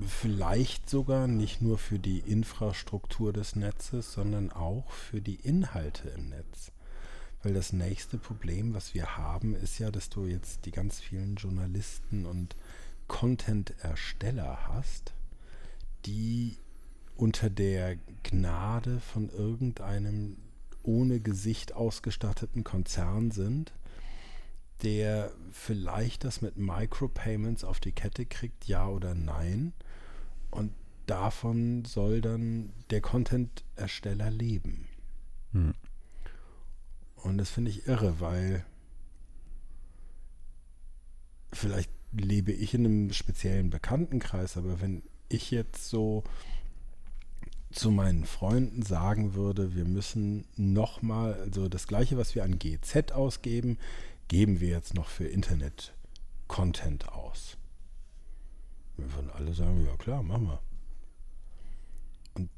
[0.07, 6.29] vielleicht sogar nicht nur für die Infrastruktur des Netzes, sondern auch für die Inhalte im
[6.29, 6.71] Netz.
[7.43, 11.35] Weil das nächste Problem, was wir haben, ist ja, dass du jetzt die ganz vielen
[11.35, 12.55] Journalisten und
[13.07, 15.13] Content-Ersteller hast,
[16.05, 16.57] die
[17.15, 20.37] unter der Gnade von irgendeinem
[20.83, 23.73] ohne Gesicht ausgestatteten Konzern sind,
[24.83, 29.73] der vielleicht das mit Micropayments auf die Kette kriegt, ja oder nein.
[30.51, 30.73] Und
[31.05, 34.87] davon soll dann der Content-Ersteller leben.
[35.51, 35.73] Hm.
[37.15, 38.65] Und das finde ich irre, weil
[41.51, 46.23] vielleicht lebe ich in einem speziellen Bekanntenkreis, aber wenn ich jetzt so
[47.71, 53.11] zu meinen Freunden sagen würde, wir müssen nochmal, also das gleiche, was wir an GZ
[53.11, 53.77] ausgeben,
[54.27, 57.57] geben wir jetzt noch für Internet-Content aus.
[58.97, 60.59] Wir würden alle sagen, ja klar, machen wir.
[62.33, 62.49] Und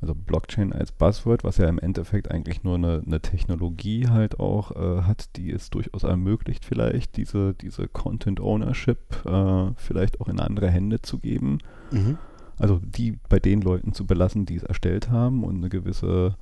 [0.02, 4.72] also Blockchain als Buzzword, was ja im Endeffekt eigentlich nur eine, eine Technologie halt auch
[4.72, 10.40] äh, hat, die es durchaus ermöglicht, vielleicht diese, diese Content Ownership äh, vielleicht auch in
[10.40, 11.60] andere Hände zu geben.
[11.92, 12.18] Mhm.
[12.58, 16.36] Also die bei den Leuten zu belassen, die es erstellt haben und eine gewisse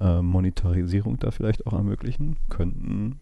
[0.00, 3.20] äh, Monetarisierung da vielleicht auch ermöglichen, könnten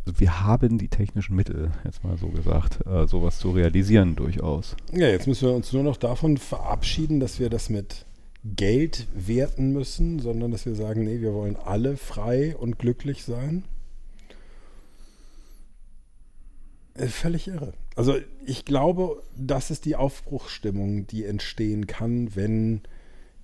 [0.00, 4.76] also wir haben die technischen Mittel, jetzt mal so gesagt, äh, sowas zu realisieren durchaus.
[4.92, 8.06] Ja, jetzt müssen wir uns nur noch davon verabschieden, dass wir das mit
[8.44, 13.64] Geld werten müssen, sondern dass wir sagen, nee, wir wollen alle frei und glücklich sein.
[16.94, 17.72] Äh, völlig irre.
[17.94, 22.80] Also ich glaube, das ist die Aufbruchsstimmung, die entstehen kann, wenn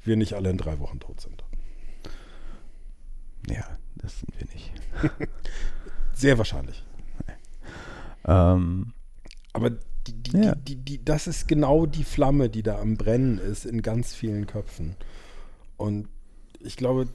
[0.02, 1.44] wir nicht alle in drei Wochen tot sind.
[3.48, 3.64] Ja,
[3.96, 4.72] das sind wir nicht.
[6.18, 6.82] Sehr wahrscheinlich.
[8.26, 8.92] Ähm,
[9.52, 10.54] Aber die, die, ja.
[10.56, 14.96] die, das ist genau die Flamme, die da am Brennen ist in ganz vielen Köpfen.
[15.76, 16.08] Und
[16.58, 17.08] ich glaube,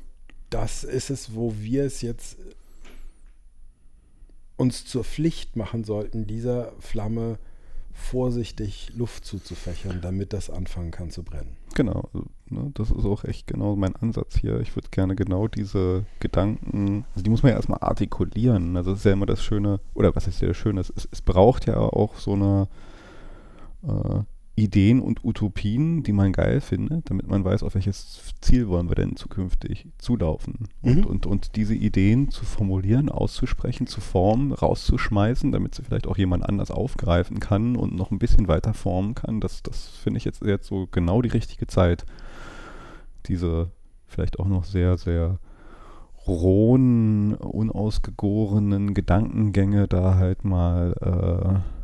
[0.50, 2.38] das ist es, wo wir es jetzt
[4.56, 7.40] uns zur Pflicht machen sollten, dieser Flamme
[7.94, 11.56] vorsichtig Luft zuzufächern, damit das anfangen kann zu brennen.
[11.76, 14.60] Genau, also, ne, das ist auch echt genau mein Ansatz hier.
[14.60, 18.76] Ich würde gerne genau diese Gedanken, also die muss man ja erstmal artikulieren.
[18.76, 21.22] Also das ist ja immer das Schöne, oder was ist ja das Schöne, es, es
[21.22, 22.68] braucht ja auch so eine
[23.84, 24.20] äh,
[24.56, 28.96] Ideen und Utopien, die man geil findet, damit man weiß, auf welches Ziel wollen wir
[28.96, 30.68] denn zukünftig zulaufen.
[30.84, 31.06] Und, mhm.
[31.06, 36.48] und, und diese Ideen zu formulieren, auszusprechen, zu formen, rauszuschmeißen, damit sie vielleicht auch jemand
[36.48, 40.44] anders aufgreifen kann und noch ein bisschen weiter formen kann, das, das finde ich jetzt,
[40.44, 42.06] jetzt so genau die richtige Zeit,
[43.26, 43.72] diese
[44.06, 45.40] vielleicht auch noch sehr, sehr
[46.28, 51.83] rohen, unausgegorenen Gedankengänge da halt mal äh,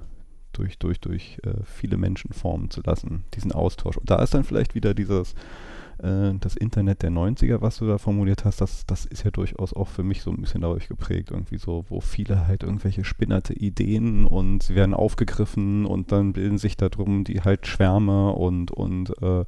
[0.59, 3.97] durch, durch, durch äh, viele Menschen formen zu lassen, diesen Austausch.
[3.97, 5.33] Und da ist dann vielleicht wieder dieses,
[5.99, 9.73] äh, das Internet der 90er, was du da formuliert hast, das, das ist ja durchaus
[9.73, 13.53] auch für mich so ein bisschen dadurch geprägt, irgendwie so, wo viele halt irgendwelche spinnerte
[13.53, 19.11] Ideen und sie werden aufgegriffen und dann bilden sich darum die halt Schwärme und, und
[19.21, 19.45] äh,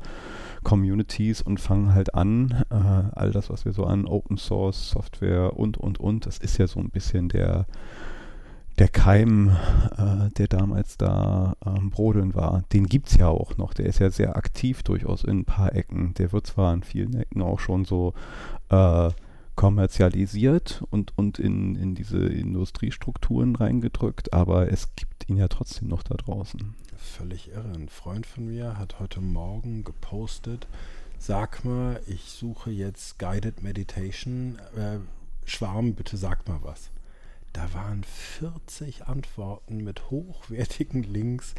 [0.64, 5.58] Communities und fangen halt an, äh, all das, was wir so an Open Source Software
[5.58, 7.66] und, und, und, das ist ja so ein bisschen der
[8.80, 9.50] der Keim,
[9.98, 13.74] äh, der damals da am Brodeln war, den gibt es ja auch noch.
[13.74, 16.14] Der ist ja sehr aktiv durchaus in ein paar Ecken.
[16.16, 18.14] Der wird zwar in vielen Ecken auch schon so
[18.70, 19.12] äh,
[19.56, 26.04] kommerzialisiert und, und in, in diese Industriestrukturen reingedrückt, aber es gibt ihn ja trotzdem noch
[26.04, 26.74] da draußen.
[26.96, 27.74] Völlig irre.
[27.74, 30.68] Ein Freund von mir hat heute Morgen gepostet,
[31.20, 34.58] sag mal, ich suche jetzt Guided Meditation.
[34.76, 35.00] Äh,
[35.46, 36.91] Schwarm, bitte sag mal was.
[37.54, 41.54] Da waren 40 Antworten mit hochwertigen Links,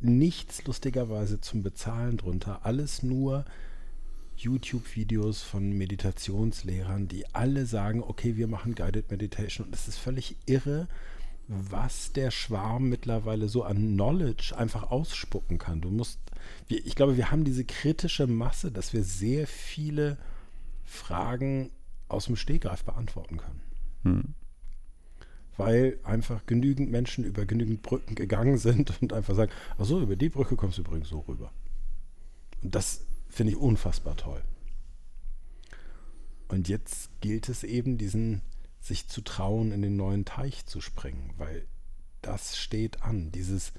[0.00, 3.44] nichts lustigerweise zum Bezahlen drunter, alles nur
[4.36, 9.66] YouTube-Videos von Meditationslehrern, die alle sagen, okay, wir machen Guided Meditation.
[9.66, 10.88] Und es ist völlig irre,
[11.46, 15.80] was der Schwarm mittlerweile so an Knowledge einfach ausspucken kann.
[15.80, 16.18] Du musst,
[16.68, 20.18] ich glaube, wir haben diese kritische Masse, dass wir sehr viele
[20.84, 21.70] Fragen
[22.08, 23.62] aus dem Stegreif beantworten können.
[24.02, 24.34] Hm
[25.56, 30.16] weil einfach genügend Menschen über genügend Brücken gegangen sind und einfach sagen, ach so, über
[30.16, 31.52] die Brücke kommst du übrigens so rüber.
[32.62, 34.42] Und das finde ich unfassbar toll.
[36.48, 38.42] Und jetzt gilt es eben, diesen
[38.80, 41.66] sich zu trauen, in den neuen Teich zu springen, weil
[42.20, 43.32] das steht an.
[43.32, 43.72] Dieses,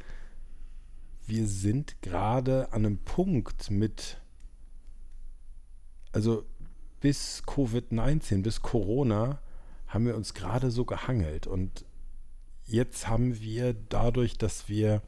[1.27, 4.19] wir sind gerade an einem Punkt mit,
[6.11, 6.45] also
[7.01, 9.39] bis Covid-19, bis Corona,
[9.95, 11.47] haben wir uns gerade so gehangelt.
[11.47, 11.85] Und
[12.65, 15.01] jetzt haben wir dadurch, dass wir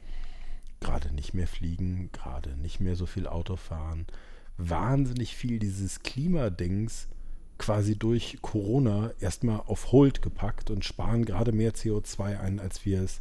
[0.80, 4.06] gerade nicht mehr fliegen, gerade nicht mehr so viel Auto fahren,
[4.56, 7.08] wahnsinnig viel dieses Klimadings
[7.58, 13.02] quasi durch Corona erstmal auf Hold gepackt und sparen gerade mehr CO2 ein, als wir
[13.02, 13.20] es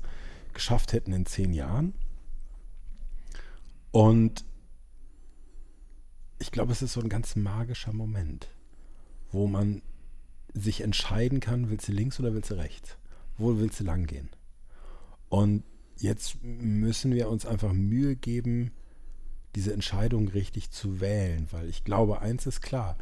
[0.53, 1.93] geschafft hätten in zehn Jahren.
[3.91, 4.45] Und
[6.39, 8.47] ich glaube, es ist so ein ganz magischer Moment,
[9.31, 9.81] wo man
[10.61, 12.97] sich entscheiden kann, willst du links oder willst du rechts?
[13.37, 14.29] Wo willst du lang gehen?
[15.29, 15.63] Und
[15.97, 18.71] jetzt müssen wir uns einfach Mühe geben,
[19.55, 22.97] diese Entscheidung richtig zu wählen, weil ich glaube, eins ist klar,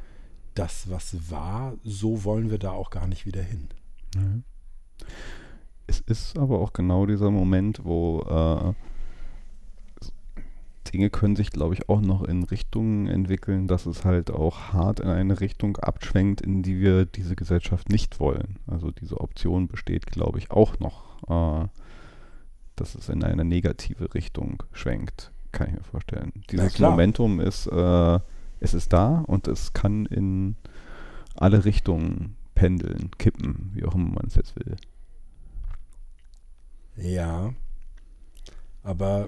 [0.53, 3.67] das, was war, so wollen wir da auch gar nicht wieder hin.
[4.15, 4.43] Mhm.
[5.87, 8.73] Es ist aber auch genau dieser Moment, wo äh,
[10.95, 15.01] Dinge können sich, glaube ich, auch noch in Richtungen entwickeln, dass es halt auch hart
[15.01, 18.59] in eine Richtung abschwenkt, in die wir diese Gesellschaft nicht wollen.
[18.65, 21.67] Also diese Option besteht, glaube ich, auch noch, äh,
[22.77, 26.31] dass es in eine negative Richtung schwenkt, kann ich mir vorstellen.
[26.49, 28.19] Dieses Momentum ist, äh,
[28.61, 30.55] es ist da und es kann in
[31.35, 34.77] alle Richtungen pendeln, kippen, wie auch immer man es jetzt will.
[36.95, 37.53] Ja,
[38.81, 39.27] aber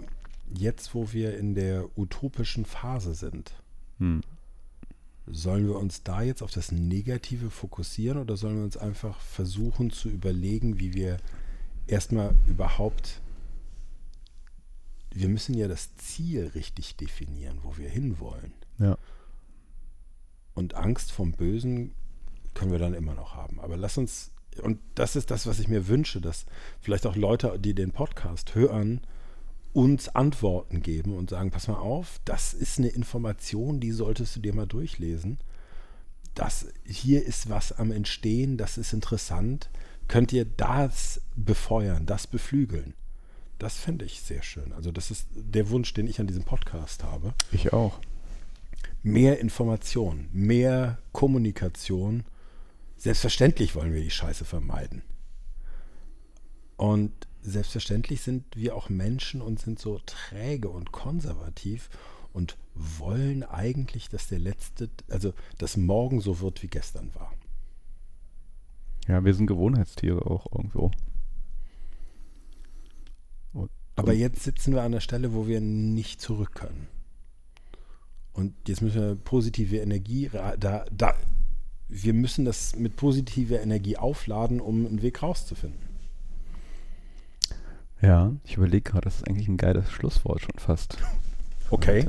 [0.53, 3.53] jetzt, wo wir in der utopischen Phase sind,
[3.99, 4.21] hm.
[5.25, 9.91] sollen wir uns da jetzt auf das Negative fokussieren oder sollen wir uns einfach versuchen
[9.91, 11.17] zu überlegen, wie wir
[11.87, 13.21] erstmal überhaupt,
[15.11, 18.53] wir müssen ja das Ziel richtig definieren, wo wir hinwollen.
[18.77, 18.97] Ja.
[20.53, 21.93] Und Angst vom Bösen
[22.53, 23.59] können wir dann immer noch haben.
[23.59, 24.31] Aber lass uns,
[24.61, 26.45] und das ist das, was ich mir wünsche, dass
[26.81, 29.01] vielleicht auch Leute, die den Podcast hören,
[29.77, 34.39] uns Antworten geben und sagen, pass mal auf, das ist eine Information, die solltest du
[34.39, 35.37] dir mal durchlesen.
[36.33, 39.69] Das, hier ist was am Entstehen, das ist interessant.
[40.07, 42.95] Könnt ihr das befeuern, das beflügeln?
[43.59, 44.73] Das fände ich sehr schön.
[44.73, 47.35] Also das ist der Wunsch, den ich an diesem Podcast habe.
[47.51, 47.99] Ich auch.
[49.03, 52.23] Mehr Information, mehr Kommunikation.
[52.97, 55.03] Selbstverständlich wollen wir die Scheiße vermeiden.
[56.77, 61.89] Und selbstverständlich sind wir auch Menschen und sind so träge und konservativ
[62.33, 67.33] und wollen eigentlich, dass der letzte, also dass morgen so wird, wie gestern war.
[69.07, 70.91] Ja, wir sind Gewohnheitstiere auch irgendwo.
[73.53, 76.87] Und, Aber jetzt sitzen wir an der Stelle, wo wir nicht zurück können.
[78.33, 81.15] Und jetzt müssen wir positive Energie, da, da,
[81.87, 85.96] wir müssen das mit positiver Energie aufladen, um einen Weg rauszufinden.
[88.01, 90.97] Ja, ich überlege gerade, das ist eigentlich ein geiles Schlusswort schon fast.
[91.69, 92.05] Okay.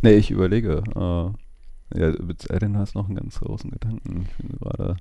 [0.00, 0.82] Nee, ich überlege.
[0.96, 2.12] Äh, ja,
[2.48, 4.26] Ellen hast noch einen ganz großen Gedanken.
[4.28, 4.96] Ich bin gerade.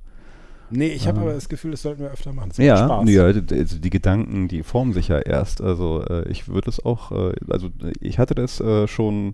[0.70, 2.52] Nee, ich habe äh, aber das Gefühl, das sollten wir öfter machen.
[2.58, 3.42] Ja, ja, also
[3.80, 5.62] die Gedanken, die formen sich ja erst.
[5.62, 9.34] Also äh, ich würde es auch, äh, also ich hatte das äh, schon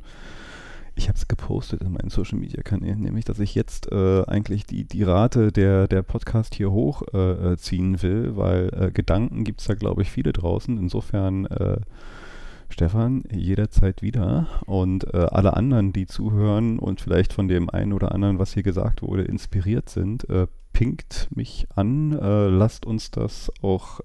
[0.98, 4.66] ich habe es gepostet in meinen Social Media Kanälen, nämlich, dass ich jetzt äh, eigentlich
[4.66, 9.68] die, die Rate der, der Podcast hier hochziehen äh, will, weil äh, Gedanken gibt es
[9.68, 10.78] da, glaube ich, viele draußen.
[10.78, 11.78] Insofern, äh,
[12.70, 14.48] Stefan, jederzeit wieder.
[14.66, 18.64] Und äh, alle anderen, die zuhören und vielleicht von dem einen oder anderen, was hier
[18.64, 24.00] gesagt wurde, inspiriert sind, äh, pinkt mich an, lasst uns das auch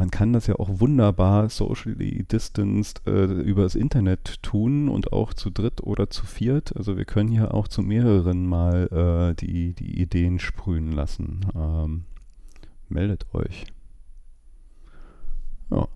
[0.00, 5.50] man kann das ja auch wunderbar socially distanced äh, übers Internet tun und auch zu
[5.50, 6.74] dritt oder zu viert.
[6.74, 8.88] Also wir können hier auch zu mehreren mal
[9.30, 11.44] äh, die, die Ideen sprühen lassen.
[11.54, 12.04] Ähm,
[12.88, 13.66] meldet euch.
[15.70, 15.86] Ja.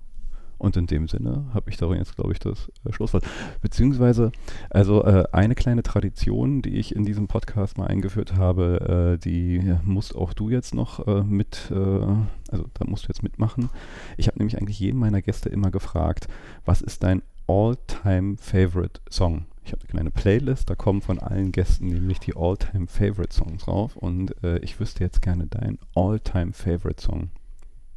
[0.59, 3.25] Und in dem Sinne habe ich darin jetzt, glaube ich, das äh, Schlusswort.
[3.61, 4.33] Beziehungsweise,
[4.71, 9.75] also äh, eine kleine Tradition, die ich in diesem Podcast mal eingeführt habe, äh, die
[9.85, 13.71] musst auch du jetzt noch äh, mit, äh, also da musst du jetzt mitmachen.
[14.17, 16.29] Ich habe nämlich eigentlich jeden meiner Gäste immer gefragt,
[16.65, 19.47] was ist dein All-Time Favorite Song?
[19.65, 23.65] Ich habe eine kleine Playlist, da kommen von allen Gästen nämlich die All-Time Favorite Songs
[23.65, 27.31] drauf und äh, ich wüsste jetzt gerne deinen All-Time Favorite Song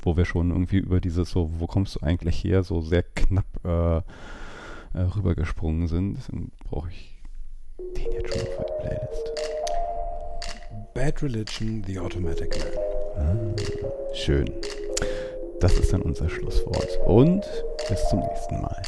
[0.08, 3.46] wo wir schon irgendwie über dieses so, wo kommst du eigentlich her, so sehr knapp
[3.66, 6.16] äh, äh, rübergesprungen sind.
[6.16, 7.22] Deswegen brauche ich
[7.78, 9.32] den jetzt schon für die Playlist.
[10.94, 13.54] Bad Religion, The Automatic Man.
[13.56, 14.50] Ah, schön.
[15.60, 17.00] Das ist dann unser Schlusswort.
[17.06, 17.46] Und
[17.90, 18.82] bis zum nächsten Mal.